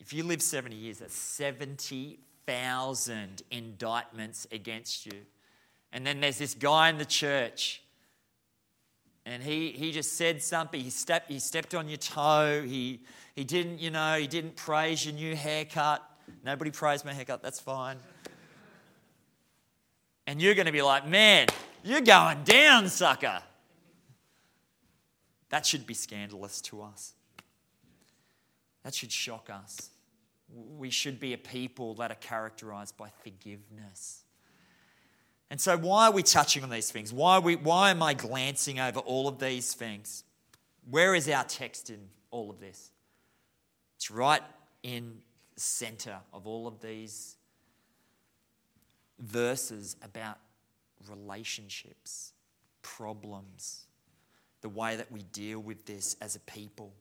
If 0.00 0.12
you 0.12 0.24
live 0.24 0.42
70 0.42 0.76
years, 0.76 0.98
that's 0.98 1.14
70,000 1.14 3.42
indictments 3.50 4.46
against 4.52 5.06
you. 5.06 5.20
And 5.92 6.06
then 6.06 6.20
there's 6.20 6.36
this 6.38 6.54
guy 6.54 6.90
in 6.90 6.98
the 6.98 7.04
church, 7.04 7.82
and 9.24 9.40
he, 9.42 9.70
he 9.70 9.92
just 9.92 10.14
said 10.14 10.42
something. 10.42 10.80
He 10.80 10.90
stepped, 10.90 11.30
he 11.30 11.38
stepped 11.38 11.74
on 11.74 11.88
your 11.88 11.98
toe. 11.98 12.62
He, 12.66 13.00
he 13.34 13.44
didn't, 13.44 13.80
you 13.80 13.90
know, 13.90 14.18
he 14.18 14.26
didn't 14.26 14.56
praise 14.56 15.06
your 15.06 15.14
new 15.14 15.36
haircut. 15.36 16.02
Nobody 16.44 16.70
praised 16.70 17.04
my 17.04 17.14
haircut, 17.14 17.42
that's 17.42 17.60
fine. 17.60 17.98
And 20.26 20.40
you're 20.40 20.54
going 20.54 20.66
to 20.66 20.72
be 20.72 20.82
like, 20.82 21.06
man, 21.06 21.48
you're 21.82 22.00
going 22.00 22.44
down, 22.44 22.88
sucker. 22.88 23.42
That 25.50 25.66
should 25.66 25.86
be 25.86 25.94
scandalous 25.94 26.60
to 26.62 26.82
us. 26.82 27.12
That 28.82 28.94
should 28.94 29.12
shock 29.12 29.50
us. 29.50 29.90
We 30.48 30.90
should 30.90 31.20
be 31.20 31.32
a 31.32 31.38
people 31.38 31.94
that 31.94 32.10
are 32.10 32.16
characterized 32.16 32.96
by 32.96 33.10
forgiveness. 33.22 34.24
And 35.50 35.60
so, 35.60 35.76
why 35.76 36.06
are 36.06 36.12
we 36.12 36.22
touching 36.22 36.62
on 36.64 36.70
these 36.70 36.90
things? 36.90 37.12
Why, 37.12 37.38
we, 37.38 37.56
why 37.56 37.90
am 37.90 38.02
I 38.02 38.14
glancing 38.14 38.80
over 38.80 39.00
all 39.00 39.28
of 39.28 39.38
these 39.38 39.74
things? 39.74 40.24
Where 40.90 41.14
is 41.14 41.28
our 41.28 41.44
text 41.44 41.90
in 41.90 42.08
all 42.30 42.50
of 42.50 42.60
this? 42.60 42.90
It's 43.96 44.10
right 44.10 44.42
in 44.82 45.18
the 45.54 45.60
center 45.60 46.16
of 46.32 46.46
all 46.46 46.66
of 46.66 46.80
these 46.80 47.36
verses 49.18 49.96
about 50.02 50.38
relationships, 51.08 52.32
problems, 52.82 53.86
the 54.60 54.68
way 54.68 54.96
that 54.96 55.10
we 55.12 55.22
deal 55.24 55.60
with 55.60 55.84
this 55.86 56.16
as 56.20 56.36
a 56.36 56.40
people. 56.40 56.92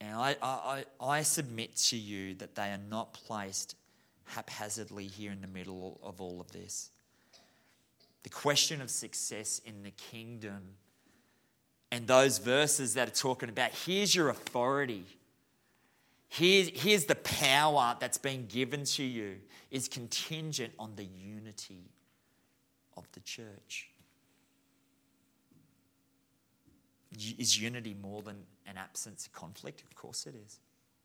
And 0.00 0.14
I, 0.14 0.36
I, 0.42 0.84
I 1.00 1.22
submit 1.22 1.76
to 1.76 1.96
you 1.96 2.34
that 2.36 2.54
they 2.54 2.70
are 2.70 2.80
not 2.88 3.12
placed 3.12 3.74
haphazardly 4.24 5.06
here 5.06 5.32
in 5.32 5.40
the 5.40 5.48
middle 5.48 5.98
of 6.02 6.20
all 6.20 6.40
of 6.40 6.52
this. 6.52 6.90
The 8.22 8.28
question 8.30 8.80
of 8.80 8.90
success 8.90 9.60
in 9.64 9.82
the 9.82 9.90
kingdom 9.90 10.74
and 11.90 12.06
those 12.06 12.38
verses 12.38 12.94
that 12.94 13.08
are 13.08 13.12
talking 13.12 13.48
about 13.48 13.70
here's 13.70 14.14
your 14.14 14.28
authority, 14.28 15.04
here's, 16.28 16.68
here's 16.68 17.04
the 17.06 17.14
power 17.16 17.96
that's 17.98 18.18
been 18.18 18.46
given 18.46 18.84
to 18.84 19.02
you, 19.02 19.36
is 19.70 19.88
contingent 19.88 20.72
on 20.78 20.94
the 20.96 21.04
unity 21.04 21.90
of 22.96 23.10
the 23.12 23.20
church. 23.20 23.90
Is 27.38 27.60
unity 27.60 27.96
more 28.00 28.22
than 28.22 28.36
an 28.66 28.76
absence 28.76 29.26
of 29.26 29.32
conflict? 29.32 29.82
Of 29.82 29.94
course 29.94 30.26
it 30.26 30.34
is. 30.34 30.60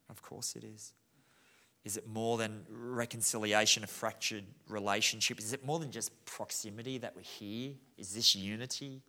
Of 0.09 0.21
course 0.21 0.55
it 0.55 0.63
is. 0.63 0.93
Is 1.85 1.97
it 1.97 2.07
more 2.07 2.37
than 2.37 2.65
reconciliation 2.69 3.83
of 3.83 3.89
fractured 3.89 4.45
relationship? 4.69 5.39
Is 5.39 5.51
it 5.51 5.65
more 5.65 5.79
than 5.79 5.91
just 5.91 6.11
proximity 6.25 6.97
that 6.99 7.15
we're 7.15 7.21
here? 7.21 7.73
Is 7.97 8.15
this 8.15 8.35
unity? 8.35 9.01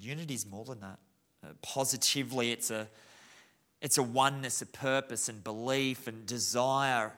Unity 0.00 0.34
is 0.34 0.46
more 0.46 0.64
than 0.64 0.80
that. 0.80 0.98
Uh, 1.42 1.48
positively, 1.62 2.52
it's 2.52 2.70
a, 2.70 2.86
it's 3.80 3.98
a 3.98 4.02
oneness 4.02 4.62
of 4.62 4.72
purpose 4.72 5.28
and 5.28 5.44
belief 5.44 6.06
and 6.06 6.26
desire. 6.26 7.12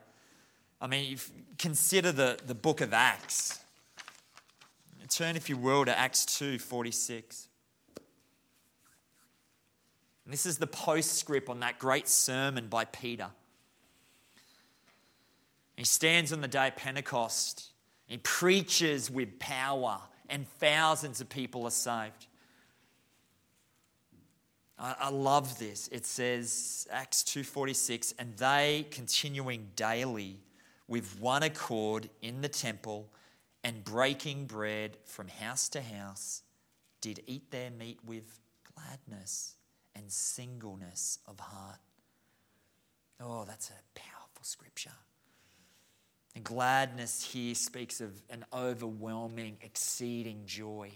I 0.81 0.87
mean, 0.87 1.17
consider 1.57 2.11
the, 2.11 2.37
the 2.45 2.55
book 2.55 2.81
of 2.81 2.93
Acts. 2.93 3.59
Turn, 5.09 5.35
if 5.35 5.49
you 5.49 5.57
will, 5.57 5.85
to 5.85 5.97
Acts 5.97 6.25
2 6.37 6.59
46. 6.59 7.47
And 10.25 10.33
this 10.33 10.45
is 10.45 10.59
the 10.59 10.67
postscript 10.67 11.49
on 11.49 11.61
that 11.61 11.79
great 11.79 12.07
sermon 12.07 12.67
by 12.67 12.85
Peter. 12.85 13.29
He 15.75 15.85
stands 15.85 16.31
on 16.31 16.41
the 16.41 16.47
day 16.47 16.67
of 16.67 16.75
Pentecost. 16.75 17.71
He 18.05 18.17
preaches 18.17 19.09
with 19.09 19.39
power, 19.39 19.99
and 20.29 20.47
thousands 20.59 21.21
of 21.21 21.29
people 21.29 21.65
are 21.65 21.71
saved. 21.71 22.27
I, 24.81 25.09
love 25.09 25.59
this. 25.59 25.89
It 25.91 26.05
says, 26.05 26.87
Acts 26.89 27.23
2.46, 27.23 28.13
and 28.17 28.35
they 28.37 28.85
continuing 28.91 29.67
daily 29.75 30.39
with 30.87 31.19
one 31.19 31.43
accord 31.43 32.09
in 32.21 32.41
the 32.41 32.47
temple 32.47 33.09
and 33.63 33.83
breaking 33.83 34.45
bread 34.45 34.97
from 35.03 35.27
house 35.27 35.67
to 35.69 35.81
house, 35.81 36.43
did 37.01 37.21
eat 37.27 37.51
their 37.51 37.71
meat 37.71 37.99
with 38.05 38.39
gladness 38.73 39.55
and 39.95 40.09
singleness 40.09 41.19
of 41.27 41.39
heart. 41.39 41.79
Oh, 43.21 43.43
that's 43.45 43.69
a 43.69 43.99
powerful 43.99 44.43
scripture. 44.43 44.91
And 46.35 46.43
gladness 46.43 47.21
here 47.21 47.53
speaks 47.55 47.99
of 47.99 48.11
an 48.29 48.45
overwhelming, 48.53 49.57
exceeding 49.61 50.43
joy. 50.45 50.91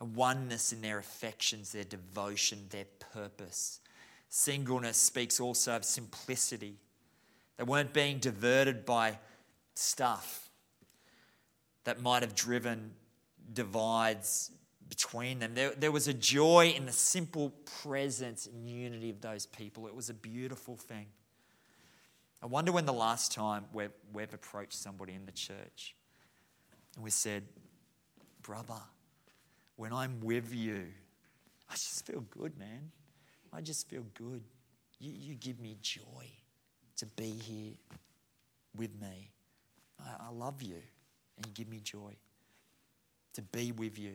A 0.00 0.04
oneness 0.04 0.72
in 0.72 0.80
their 0.80 0.98
affections, 0.98 1.72
their 1.72 1.84
devotion, 1.84 2.66
their 2.70 2.86
purpose. 3.12 3.80
Singleness 4.28 4.96
speaks 4.96 5.40
also 5.40 5.76
of 5.76 5.84
simplicity. 5.84 6.76
They 7.56 7.64
weren't 7.64 7.92
being 7.92 8.18
diverted 8.18 8.84
by 8.84 9.18
stuff 9.74 10.50
that 11.84 12.00
might 12.00 12.22
have 12.22 12.34
driven 12.34 12.92
divides 13.52 14.50
between 14.88 15.38
them. 15.38 15.54
There, 15.54 15.70
there 15.70 15.92
was 15.92 16.08
a 16.08 16.14
joy 16.14 16.74
in 16.76 16.86
the 16.86 16.92
simple 16.92 17.50
presence 17.82 18.46
and 18.46 18.68
unity 18.68 19.10
of 19.10 19.20
those 19.20 19.46
people. 19.46 19.86
It 19.86 19.94
was 19.94 20.10
a 20.10 20.14
beautiful 20.14 20.76
thing. 20.76 21.06
I 22.42 22.46
wonder 22.46 22.72
when 22.72 22.86
the 22.86 22.92
last 22.92 23.32
time 23.32 23.64
we've, 23.72 23.90
we've 24.12 24.32
approached 24.32 24.74
somebody 24.74 25.14
in 25.14 25.26
the 25.26 25.32
church 25.32 25.94
and 26.94 27.04
we 27.04 27.10
said, 27.10 27.42
Brother, 28.42 28.80
when 29.78 29.92
I'm 29.92 30.20
with 30.20 30.52
you, 30.52 30.86
I 31.70 31.74
just 31.74 32.04
feel 32.04 32.24
good, 32.36 32.58
man. 32.58 32.90
I 33.52 33.60
just 33.60 33.88
feel 33.88 34.04
good. 34.12 34.42
You, 34.98 35.12
you 35.14 35.34
give 35.36 35.60
me 35.60 35.76
joy 35.80 36.26
to 36.96 37.06
be 37.06 37.30
here 37.30 37.74
with 38.76 38.90
me. 39.00 39.30
I, 40.00 40.26
I 40.26 40.30
love 40.32 40.62
you 40.62 40.82
and 41.36 41.46
you 41.46 41.52
give 41.54 41.68
me 41.68 41.78
joy 41.78 42.16
to 43.34 43.42
be 43.42 43.70
with 43.70 44.00
you. 44.00 44.14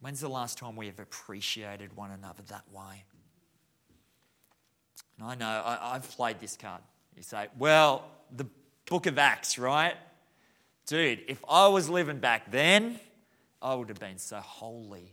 When's 0.00 0.20
the 0.20 0.28
last 0.28 0.58
time 0.58 0.76
we 0.76 0.86
have 0.86 1.00
appreciated 1.00 1.96
one 1.96 2.12
another 2.12 2.44
that 2.46 2.64
way? 2.72 3.02
And 5.18 5.26
I 5.28 5.34
know 5.34 5.44
I, 5.44 5.94
I've 5.94 6.08
played 6.08 6.38
this 6.38 6.56
card. 6.56 6.82
You 7.16 7.24
say, 7.24 7.48
well, 7.58 8.04
the 8.30 8.46
book 8.88 9.06
of 9.06 9.18
Acts, 9.18 9.58
right? 9.58 9.96
Dude, 10.86 11.22
if 11.26 11.44
I 11.48 11.66
was 11.66 11.90
living 11.90 12.20
back 12.20 12.52
then, 12.52 13.00
I 13.66 13.74
would 13.74 13.88
have 13.88 13.98
been 13.98 14.18
so 14.18 14.36
holy. 14.36 15.12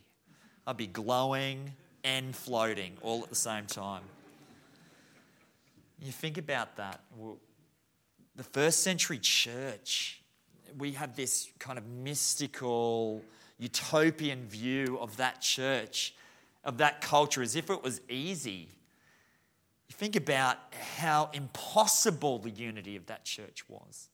I'd 0.67 0.77
be 0.77 0.85
glowing 0.85 1.73
and 2.03 2.35
floating 2.35 2.93
all 3.01 3.23
at 3.23 3.29
the 3.29 3.35
same 3.35 3.65
time. 3.65 4.03
You 5.99 6.11
think 6.11 6.37
about 6.37 6.75
that. 6.75 6.99
Well, 7.17 7.39
the 8.35 8.43
first 8.43 8.83
century 8.83 9.17
church, 9.17 10.21
we 10.77 10.91
have 10.91 11.15
this 11.15 11.49
kind 11.57 11.79
of 11.79 11.87
mystical, 11.87 13.23
utopian 13.57 14.45
view 14.45 14.99
of 15.01 15.17
that 15.17 15.41
church, 15.41 16.13
of 16.63 16.77
that 16.77 17.01
culture, 17.01 17.41
as 17.41 17.55
if 17.55 17.71
it 17.71 17.81
was 17.81 18.01
easy. 18.07 18.69
You 19.89 19.93
think 19.93 20.15
about 20.15 20.57
how 20.95 21.31
impossible 21.33 22.37
the 22.37 22.51
unity 22.51 22.95
of 22.97 23.07
that 23.07 23.25
church 23.25 23.67
was, 23.67 24.09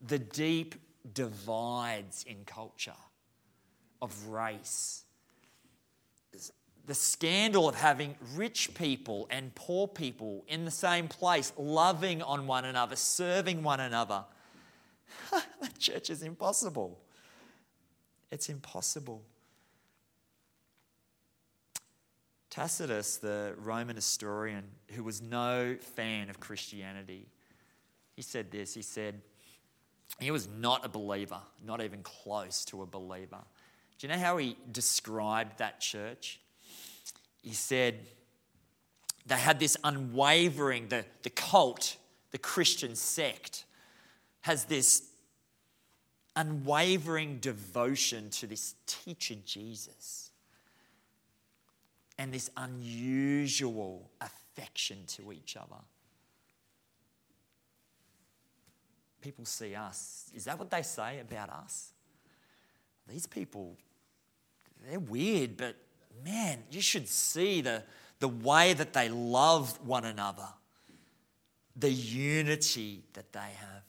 the 0.00 0.18
deep 0.18 0.74
divides 1.12 2.24
in 2.26 2.46
culture, 2.46 2.92
of 4.02 4.28
race, 4.28 5.04
the 6.84 6.94
scandal 6.94 7.68
of 7.68 7.76
having 7.76 8.16
rich 8.34 8.74
people 8.74 9.28
and 9.30 9.54
poor 9.54 9.86
people 9.86 10.44
in 10.48 10.64
the 10.64 10.70
same 10.70 11.06
place, 11.06 11.52
loving 11.56 12.20
on 12.20 12.46
one 12.46 12.64
another, 12.64 12.96
serving 12.96 13.62
one 13.62 13.78
another. 13.78 14.24
the 15.30 15.68
church 15.78 16.10
is 16.10 16.22
impossible. 16.22 16.98
It's 18.32 18.48
impossible. 18.48 19.22
Tacitus, 22.50 23.16
the 23.18 23.54
Roman 23.58 23.96
historian, 23.96 24.64
who 24.94 25.04
was 25.04 25.22
no 25.22 25.76
fan 25.80 26.28
of 26.28 26.40
Christianity, 26.40 27.28
he 28.16 28.22
said 28.22 28.50
this. 28.50 28.74
He 28.74 28.82
said, 28.82 29.22
he 30.18 30.30
was 30.30 30.48
not 30.48 30.84
a 30.84 30.88
believer, 30.88 31.40
not 31.64 31.80
even 31.80 32.02
close 32.02 32.64
to 32.66 32.82
a 32.82 32.86
believer. 32.86 33.40
Do 34.02 34.08
you 34.08 34.14
know 34.14 34.18
how 34.18 34.36
he 34.38 34.56
described 34.72 35.58
that 35.58 35.78
church? 35.78 36.40
He 37.40 37.54
said 37.54 38.00
they 39.26 39.36
had 39.36 39.60
this 39.60 39.76
unwavering, 39.84 40.88
the, 40.88 41.04
the 41.22 41.30
cult, 41.30 41.98
the 42.32 42.38
Christian 42.38 42.96
sect, 42.96 43.64
has 44.40 44.64
this 44.64 45.04
unwavering 46.34 47.38
devotion 47.38 48.30
to 48.30 48.48
this 48.48 48.74
teacher 48.86 49.36
Jesus 49.46 50.32
and 52.18 52.34
this 52.34 52.50
unusual 52.56 54.10
affection 54.20 54.96
to 55.06 55.30
each 55.30 55.56
other. 55.56 55.80
People 59.20 59.44
see 59.44 59.76
us. 59.76 60.28
Is 60.34 60.46
that 60.46 60.58
what 60.58 60.72
they 60.72 60.82
say 60.82 61.20
about 61.20 61.50
us? 61.50 61.92
These 63.08 63.26
people, 63.26 63.76
they're 64.88 65.00
weird, 65.00 65.56
but 65.56 65.76
man, 66.24 66.62
you 66.70 66.80
should 66.80 67.08
see 67.08 67.60
the, 67.60 67.82
the 68.20 68.28
way 68.28 68.72
that 68.72 68.92
they 68.92 69.08
love 69.08 69.78
one 69.86 70.04
another, 70.04 70.48
the 71.76 71.90
unity 71.90 73.04
that 73.14 73.32
they 73.32 73.38
have. 73.40 73.82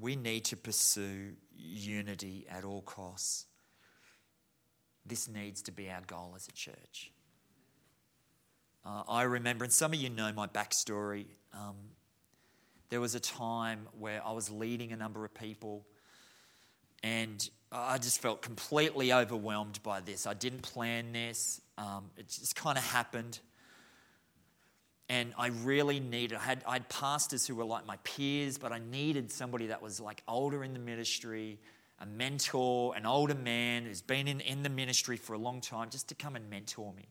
We 0.00 0.16
need 0.16 0.44
to 0.46 0.56
pursue 0.56 1.34
unity 1.56 2.46
at 2.50 2.64
all 2.64 2.82
costs. 2.82 3.46
This 5.06 5.28
needs 5.28 5.62
to 5.62 5.72
be 5.72 5.90
our 5.90 6.00
goal 6.06 6.32
as 6.34 6.48
a 6.48 6.52
church. 6.52 7.12
Uh, 8.84 9.02
I 9.08 9.22
remember, 9.22 9.64
and 9.64 9.72
some 9.72 9.92
of 9.92 9.98
you 9.98 10.10
know 10.10 10.32
my 10.32 10.46
backstory. 10.46 11.26
Um, 11.52 11.76
there 12.90 13.00
was 13.00 13.14
a 13.14 13.20
time 13.20 13.88
where 13.98 14.24
I 14.24 14.32
was 14.32 14.50
leading 14.50 14.92
a 14.92 14.96
number 14.96 15.24
of 15.24 15.34
people, 15.34 15.86
and 17.02 17.48
I 17.76 17.98
just 17.98 18.22
felt 18.22 18.40
completely 18.40 19.12
overwhelmed 19.12 19.82
by 19.82 20.00
this. 20.00 20.28
I 20.28 20.34
didn't 20.34 20.62
plan 20.62 21.12
this, 21.12 21.60
um, 21.76 22.04
it 22.16 22.28
just 22.28 22.54
kind 22.54 22.78
of 22.78 22.84
happened. 22.84 23.40
And 25.08 25.34
I 25.36 25.48
really 25.48 25.98
needed, 26.00 26.38
I 26.38 26.42
had, 26.42 26.64
I 26.66 26.74
had 26.74 26.88
pastors 26.88 27.46
who 27.46 27.56
were 27.56 27.64
like 27.64 27.84
my 27.84 27.96
peers, 28.04 28.58
but 28.58 28.72
I 28.72 28.78
needed 28.78 29.30
somebody 29.30 29.66
that 29.66 29.82
was 29.82 30.00
like 30.00 30.22
older 30.28 30.62
in 30.62 30.72
the 30.72 30.78
ministry, 30.78 31.58
a 31.98 32.06
mentor, 32.06 32.94
an 32.96 33.06
older 33.06 33.34
man 33.34 33.84
who's 33.84 34.00
been 34.00 34.28
in, 34.28 34.40
in 34.40 34.62
the 34.62 34.70
ministry 34.70 35.16
for 35.16 35.34
a 35.34 35.38
long 35.38 35.60
time, 35.60 35.90
just 35.90 36.08
to 36.08 36.14
come 36.14 36.36
and 36.36 36.48
mentor 36.48 36.92
me. 36.96 37.08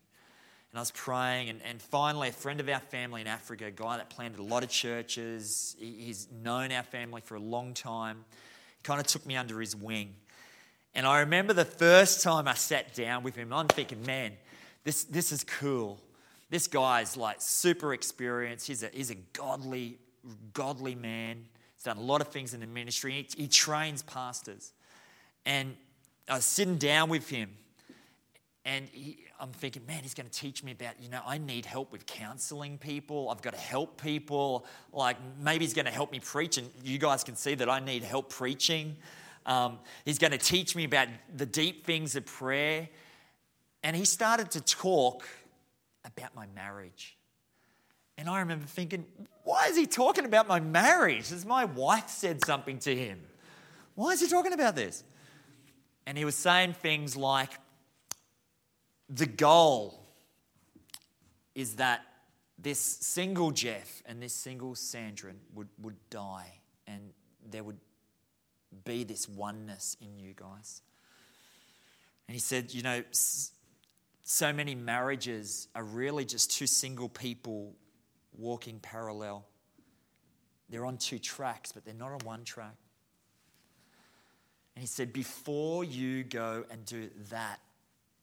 And 0.72 0.78
I 0.78 0.80
was 0.80 0.90
praying, 0.90 1.50
and, 1.50 1.60
and 1.62 1.80
finally, 1.80 2.30
a 2.30 2.32
friend 2.32 2.58
of 2.58 2.68
our 2.68 2.80
family 2.80 3.20
in 3.20 3.26
Africa, 3.26 3.66
a 3.66 3.70
guy 3.70 3.98
that 3.98 4.10
planted 4.10 4.40
a 4.40 4.42
lot 4.42 4.64
of 4.64 4.70
churches, 4.70 5.76
he, 5.78 5.92
he's 6.06 6.26
known 6.42 6.72
our 6.72 6.82
family 6.82 7.20
for 7.20 7.36
a 7.36 7.40
long 7.40 7.74
time, 7.74 8.24
he 8.78 8.82
kind 8.82 8.98
of 8.98 9.06
took 9.06 9.24
me 9.24 9.36
under 9.36 9.60
his 9.60 9.76
wing. 9.76 10.14
And 10.94 11.06
I 11.06 11.20
remember 11.20 11.52
the 11.52 11.64
first 11.64 12.22
time 12.22 12.46
I 12.46 12.54
sat 12.54 12.94
down 12.94 13.22
with 13.22 13.34
him, 13.34 13.52
I'm 13.52 13.68
thinking, 13.68 14.04
man, 14.04 14.32
this, 14.84 15.04
this 15.04 15.32
is 15.32 15.42
cool. 15.44 16.00
This 16.50 16.68
guy's 16.68 17.16
like 17.16 17.36
super 17.40 17.94
experienced. 17.94 18.66
He's 18.66 18.82
a, 18.82 18.90
he's 18.92 19.10
a 19.10 19.16
godly, 19.32 19.98
godly 20.52 20.94
man. 20.94 21.46
He's 21.74 21.84
done 21.84 21.96
a 21.96 22.02
lot 22.02 22.20
of 22.20 22.28
things 22.28 22.54
in 22.54 22.60
the 22.60 22.66
ministry. 22.66 23.12
He, 23.12 23.42
he 23.42 23.48
trains 23.48 24.02
pastors. 24.02 24.72
And 25.44 25.74
I 26.28 26.36
was 26.36 26.44
sitting 26.44 26.76
down 26.76 27.10
with 27.10 27.28
him, 27.28 27.50
and 28.64 28.88
he, 28.92 29.18
I'm 29.38 29.50
thinking, 29.50 29.84
man, 29.86 30.02
he's 30.02 30.14
going 30.14 30.28
to 30.28 30.32
teach 30.32 30.62
me 30.62 30.72
about, 30.72 30.94
you 30.98 31.10
know, 31.10 31.20
I 31.26 31.36
need 31.36 31.66
help 31.66 31.92
with 31.92 32.06
counseling 32.06 32.78
people. 32.78 33.28
I've 33.28 33.42
got 33.42 33.52
to 33.52 33.60
help 33.60 34.00
people. 34.00 34.64
Like, 34.92 35.16
maybe 35.42 35.64
he's 35.66 35.74
going 35.74 35.84
to 35.84 35.90
help 35.90 36.12
me 36.12 36.20
preach, 36.20 36.56
and 36.56 36.70
you 36.82 36.98
guys 36.98 37.24
can 37.24 37.36
see 37.36 37.54
that 37.56 37.68
I 37.68 37.80
need 37.80 38.04
help 38.04 38.30
preaching. 38.30 38.96
Um, 39.46 39.78
he's 40.04 40.18
going 40.18 40.30
to 40.32 40.38
teach 40.38 40.74
me 40.74 40.84
about 40.84 41.08
the 41.34 41.46
deep 41.46 41.84
things 41.84 42.16
of 42.16 42.26
prayer. 42.26 42.88
And 43.82 43.94
he 43.94 44.04
started 44.04 44.50
to 44.52 44.60
talk 44.60 45.26
about 46.04 46.34
my 46.34 46.46
marriage. 46.54 47.16
And 48.16 48.28
I 48.28 48.40
remember 48.40 48.66
thinking, 48.66 49.04
why 49.42 49.66
is 49.66 49.76
he 49.76 49.86
talking 49.86 50.24
about 50.24 50.48
my 50.48 50.60
marriage? 50.60 51.30
Has 51.30 51.44
my 51.44 51.64
wife 51.64 52.08
said 52.08 52.44
something 52.44 52.78
to 52.80 52.94
him? 52.94 53.20
Why 53.94 54.10
is 54.10 54.20
he 54.20 54.28
talking 54.28 54.52
about 54.52 54.76
this? 54.76 55.04
And 56.06 56.16
he 56.16 56.24
was 56.24 56.34
saying 56.34 56.74
things 56.74 57.16
like, 57.16 57.50
the 59.08 59.26
goal 59.26 60.00
is 61.54 61.76
that 61.76 62.02
this 62.58 62.78
single 62.80 63.50
Geoff 63.50 64.02
and 64.06 64.22
this 64.22 64.32
single 64.32 64.74
Sandra 64.74 65.32
would, 65.54 65.68
would 65.80 65.96
die 66.08 66.60
and 66.86 67.10
there 67.50 67.62
would 67.62 67.78
be 68.84 69.04
this 69.04 69.28
oneness 69.28 69.96
in 70.00 70.18
you 70.18 70.32
guys. 70.34 70.82
And 72.26 72.34
he 72.34 72.40
said, 72.40 72.72
you 72.72 72.82
know, 72.82 73.02
so 74.22 74.52
many 74.52 74.74
marriages 74.74 75.68
are 75.74 75.84
really 75.84 76.24
just 76.24 76.50
two 76.50 76.66
single 76.66 77.08
people 77.08 77.74
walking 78.36 78.80
parallel. 78.80 79.44
They're 80.70 80.86
on 80.86 80.96
two 80.96 81.18
tracks, 81.18 81.72
but 81.72 81.84
they're 81.84 81.94
not 81.94 82.12
on 82.12 82.20
one 82.24 82.44
track. 82.44 82.74
And 84.74 84.80
he 84.80 84.86
said, 84.86 85.12
before 85.12 85.84
you 85.84 86.24
go 86.24 86.64
and 86.70 86.84
do 86.84 87.10
that 87.30 87.60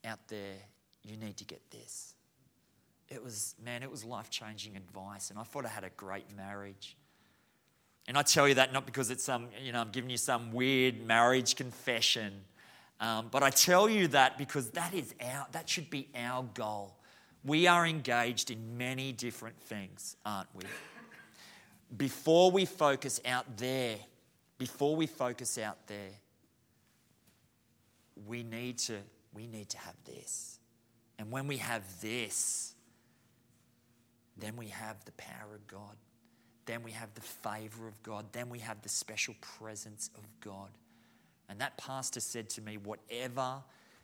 out 0.03 0.27
there, 0.27 0.57
you 1.03 1.17
need 1.17 1.37
to 1.37 1.45
get 1.45 1.61
this. 1.71 2.15
It 3.07 3.23
was, 3.23 3.55
man, 3.63 3.83
it 3.83 3.91
was 3.91 4.03
life 4.03 4.29
changing 4.29 4.75
advice. 4.75 5.29
And 5.29 5.39
I 5.39 5.43
thought 5.43 5.65
I 5.65 5.69
had 5.69 5.83
a 5.83 5.91
great 5.95 6.35
marriage. 6.35 6.97
And 8.07 8.17
I 8.17 8.23
tell 8.23 8.47
you 8.47 8.55
that 8.55 8.73
not 8.73 8.85
because 8.85 9.09
it's 9.11 9.23
some, 9.23 9.47
you 9.63 9.71
know, 9.71 9.81
I'm 9.81 9.91
giving 9.91 10.09
you 10.09 10.17
some 10.17 10.51
weird 10.51 11.05
marriage 11.05 11.55
confession, 11.55 12.33
um, 12.99 13.29
but 13.31 13.43
I 13.43 13.49
tell 13.49 13.89
you 13.89 14.07
that 14.09 14.37
because 14.37 14.69
that 14.71 14.93
is 14.93 15.13
our, 15.21 15.47
that 15.51 15.69
should 15.69 15.89
be 15.89 16.07
our 16.15 16.43
goal. 16.53 16.95
We 17.43 17.67
are 17.67 17.87
engaged 17.87 18.51
in 18.51 18.77
many 18.77 19.11
different 19.11 19.59
things, 19.59 20.15
aren't 20.25 20.53
we? 20.53 20.63
Before 21.97 22.51
we 22.51 22.65
focus 22.65 23.19
out 23.25 23.57
there, 23.57 23.97
before 24.57 24.95
we 24.95 25.07
focus 25.07 25.57
out 25.57 25.87
there, 25.87 26.11
we 28.27 28.43
need 28.43 28.77
to, 28.79 28.97
we 29.33 29.47
need 29.47 29.69
to 29.69 29.77
have 29.79 29.95
this. 30.05 30.59
And 31.17 31.31
when 31.31 31.47
we 31.47 31.57
have 31.57 31.83
this, 32.01 32.75
then 34.37 34.55
we 34.55 34.67
have 34.67 35.03
the 35.05 35.11
power 35.13 35.55
of 35.55 35.65
God. 35.67 35.95
Then 36.65 36.83
we 36.83 36.91
have 36.91 37.13
the 37.15 37.21
favor 37.21 37.87
of 37.87 38.01
God. 38.03 38.25
Then 38.31 38.49
we 38.49 38.59
have 38.59 38.81
the 38.81 38.89
special 38.89 39.35
presence 39.41 40.09
of 40.15 40.23
God. 40.39 40.69
And 41.49 41.59
that 41.59 41.77
pastor 41.77 42.19
said 42.19 42.49
to 42.51 42.61
me, 42.61 42.77
whatever 42.77 43.57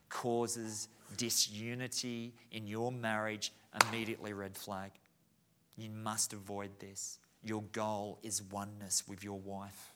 causes 0.09 0.87
disunity 1.15 2.33
in 2.51 2.67
your 2.67 2.91
marriage, 2.91 3.53
immediately 3.89 4.33
red 4.33 4.55
flag. 4.55 4.91
You 5.77 5.89
must 5.89 6.33
avoid 6.33 6.71
this. 6.79 7.19
Your 7.43 7.63
goal 7.71 8.19
is 8.23 8.41
oneness 8.43 9.07
with 9.07 9.23
your 9.23 9.39
wife. 9.39 9.93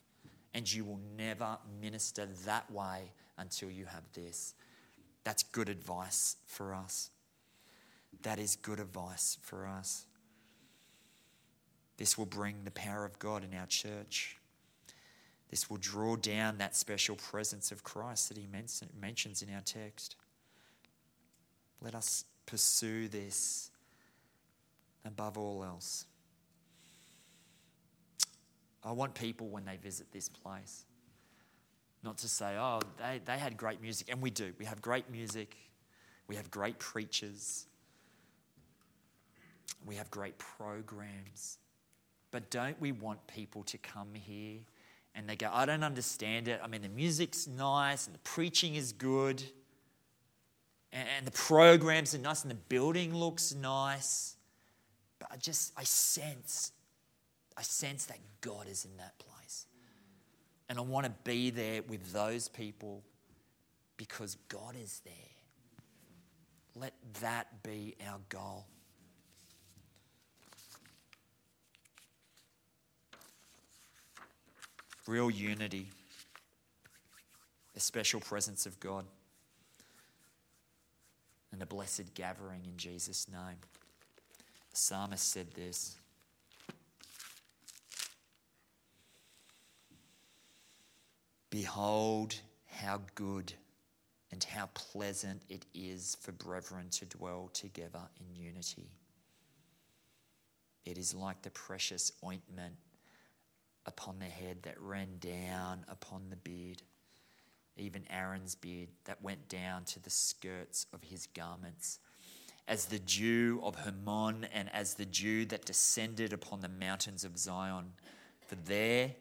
And 0.53 0.71
you 0.71 0.85
will 0.85 0.99
never 1.17 1.57
minister 1.81 2.27
that 2.45 2.69
way 2.71 3.11
until 3.37 3.71
you 3.71 3.85
have 3.85 4.03
this. 4.13 4.53
That's 5.23 5.43
good 5.43 5.69
advice 5.69 6.37
for 6.47 6.73
us. 6.73 7.09
That 8.23 8.39
is 8.39 8.55
good 8.55 8.79
advice 8.79 9.37
for 9.41 9.65
us. 9.65 10.05
This 12.01 12.17
will 12.17 12.25
bring 12.25 12.63
the 12.63 12.71
power 12.71 13.05
of 13.05 13.19
God 13.19 13.43
in 13.43 13.55
our 13.55 13.67
church. 13.67 14.37
This 15.51 15.69
will 15.69 15.77
draw 15.77 16.15
down 16.15 16.57
that 16.57 16.75
special 16.75 17.15
presence 17.15 17.71
of 17.71 17.83
Christ 17.83 18.29
that 18.29 18.39
he 18.39 18.47
mentions 18.99 19.43
in 19.43 19.53
our 19.53 19.61
text. 19.61 20.15
Let 21.79 21.93
us 21.93 22.25
pursue 22.47 23.07
this 23.07 23.69
above 25.05 25.37
all 25.37 25.63
else. 25.63 26.07
I 28.83 28.93
want 28.93 29.13
people 29.13 29.49
when 29.49 29.65
they 29.65 29.77
visit 29.77 30.11
this 30.11 30.27
place 30.27 30.85
not 32.01 32.17
to 32.17 32.27
say, 32.27 32.57
oh, 32.57 32.79
they, 32.97 33.21
they 33.23 33.37
had 33.37 33.57
great 33.57 33.79
music. 33.79 34.07
And 34.09 34.23
we 34.23 34.31
do. 34.31 34.53
We 34.57 34.65
have 34.65 34.81
great 34.81 35.11
music, 35.11 35.55
we 36.27 36.35
have 36.35 36.49
great 36.49 36.79
preachers, 36.79 37.67
we 39.85 39.97
have 39.97 40.09
great 40.09 40.39
programs. 40.39 41.59
But 42.31 42.49
don't 42.49 42.79
we 42.79 42.91
want 42.91 43.25
people 43.27 43.63
to 43.63 43.77
come 43.77 44.13
here 44.13 44.59
and 45.13 45.27
they 45.27 45.35
go, 45.35 45.49
I 45.51 45.65
don't 45.65 45.83
understand 45.83 46.47
it. 46.47 46.61
I 46.63 46.67
mean, 46.67 46.81
the 46.81 46.89
music's 46.89 47.45
nice 47.47 48.07
and 48.07 48.15
the 48.15 48.19
preaching 48.19 48.75
is 48.75 48.93
good 48.93 49.43
and 50.93 51.25
the 51.25 51.31
programs 51.31 52.13
are 52.15 52.19
nice 52.19 52.41
and 52.41 52.51
the 52.51 52.55
building 52.55 53.15
looks 53.15 53.53
nice. 53.53 54.35
But 55.19 55.29
I 55.31 55.37
just, 55.37 55.71
I 55.77 55.83
sense, 55.83 56.71
I 57.55 57.61
sense 57.61 58.05
that 58.05 58.19
God 58.41 58.67
is 58.67 58.85
in 58.85 58.97
that 58.97 59.17
place. 59.19 59.67
And 60.67 60.77
I 60.77 60.81
want 60.81 61.05
to 61.05 61.11
be 61.23 61.49
there 61.49 61.81
with 61.83 62.11
those 62.11 62.47
people 62.47 63.03
because 63.97 64.37
God 64.49 64.75
is 64.81 65.01
there. 65.05 65.13
Let 66.75 66.93
that 67.21 67.63
be 67.63 67.95
our 68.09 68.19
goal. 68.29 68.65
Real 75.11 75.29
unity, 75.29 75.89
the 77.73 77.81
special 77.81 78.21
presence 78.21 78.65
of 78.65 78.79
God 78.79 79.03
and 81.51 81.61
a 81.61 81.65
blessed 81.65 82.13
gathering 82.13 82.61
in 82.63 82.77
Jesus' 82.77 83.27
name. 83.27 83.57
The 84.69 84.77
psalmist 84.77 85.29
said 85.29 85.47
this. 85.53 85.97
Behold, 91.49 92.35
how 92.67 93.01
good 93.13 93.51
and 94.31 94.41
how 94.45 94.69
pleasant 94.73 95.41
it 95.49 95.65
is 95.73 96.15
for 96.21 96.31
brethren 96.31 96.85
to 96.91 97.05
dwell 97.05 97.49
together 97.51 97.99
in 98.17 98.33
unity. 98.33 98.87
It 100.85 100.97
is 100.97 101.13
like 101.13 101.41
the 101.41 101.51
precious 101.51 102.13
ointment 102.23 102.75
upon 103.85 104.19
the 104.19 104.25
head 104.25 104.57
that 104.63 104.79
ran 104.79 105.17
down 105.19 105.85
upon 105.89 106.29
the 106.29 106.35
beard 106.35 106.81
even 107.77 108.03
Aaron's 108.09 108.55
beard 108.55 108.89
that 109.05 109.21
went 109.21 109.47
down 109.49 109.85
to 109.85 110.01
the 110.01 110.09
skirts 110.09 110.85
of 110.93 111.03
his 111.03 111.27
garments. 111.27 111.99
As 112.67 112.85
the 112.85 112.99
dew 112.99 113.59
of 113.63 113.75
Hermon 113.75 114.45
and 114.53 114.69
as 114.73 114.93
the 114.93 115.05
dew 115.05 115.45
that 115.45 115.65
descended 115.65 116.31
upon 116.31 116.61
the 116.61 116.69
mountains 116.69 117.23
of 117.23 117.37
Zion. 117.37 117.93
For 118.47 118.55
there 118.55 119.11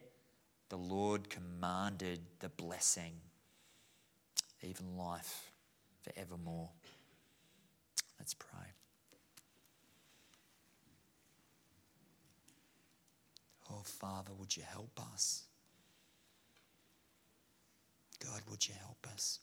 the 0.68 0.76
Lord 0.76 1.30
commanded 1.30 2.20
the 2.40 2.48
blessing, 2.48 3.14
even 4.62 4.96
life 4.96 5.50
forevermore. 6.02 6.70
Let's 8.18 8.34
pray. 8.34 8.69
Oh, 13.80 13.82
Father, 13.82 14.32
would 14.38 14.54
you 14.56 14.62
help 14.70 15.00
us? 15.14 15.44
God, 18.22 18.42
would 18.50 18.68
you 18.68 18.74
help 18.78 19.06
us? 19.10 19.38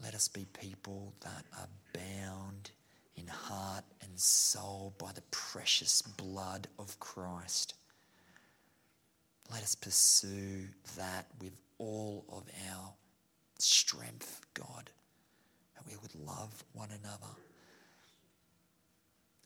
Let 0.00 0.14
us 0.14 0.28
be 0.28 0.46
people 0.52 1.14
that 1.22 1.44
are 1.58 1.68
bound 1.92 2.70
in 3.16 3.26
heart 3.26 3.84
and 4.02 4.16
soul 4.16 4.94
by 4.98 5.10
the 5.12 5.22
precious 5.32 6.00
blood 6.02 6.68
of 6.78 7.00
Christ. 7.00 7.74
Let 9.50 9.62
us 9.62 9.74
pursue 9.74 10.68
that 10.96 11.26
with 11.40 11.56
all 11.78 12.24
of 12.30 12.44
our 12.70 12.92
strength, 13.58 14.42
God, 14.54 14.90
that 15.74 15.84
we 15.88 15.96
would 16.00 16.14
love 16.14 16.62
one 16.72 16.90
another. 16.90 17.34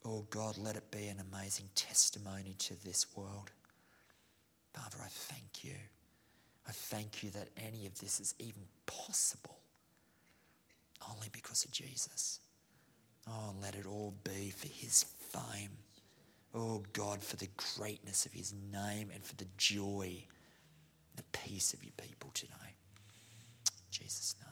Oh 0.05 0.27
God, 0.31 0.59
let 0.59 0.77
it 0.77 0.91
be 0.91 1.07
an 1.07 1.23
amazing 1.33 1.69
testimony 1.75 2.55
to 2.59 2.85
this 2.85 3.07
world. 3.17 3.53
Father, 4.75 4.97
I 5.03 5.09
thank 5.09 5.65
you. 5.65 5.75
I 6.67 6.73
thank 6.73 7.23
you 7.23 7.31
that 7.31 7.49
any 7.57 7.87
of 7.87 7.99
this 8.01 8.21
is 8.21 8.35
even 8.39 8.63
possible 8.87 9.59
only 11.11 11.29
because 11.33 11.65
of 11.65 11.73
Jesus. 11.73 12.41
Oh, 13.29 13.55
let 13.61 13.75
it 13.75 13.87
all 13.87 14.15
be 14.25 14.51
for 14.51 14.69
his 14.69 15.05
fame. 15.05 15.71
Oh, 16.55 16.83
God, 16.93 17.23
for 17.23 17.37
the 17.37 17.49
greatness 17.77 18.27
of 18.27 18.33
his 18.33 18.53
name 18.73 19.11
and 19.15 19.25
for 19.25 19.37
the 19.37 19.47
joy, 19.57 20.25
the 21.17 21.23
peace 21.33 21.73
of 21.73 21.83
your 21.83 21.93
people 21.97 22.31
today. 22.35 22.53
In 23.67 23.91
Jesus' 23.91 24.35
name. 24.41 24.49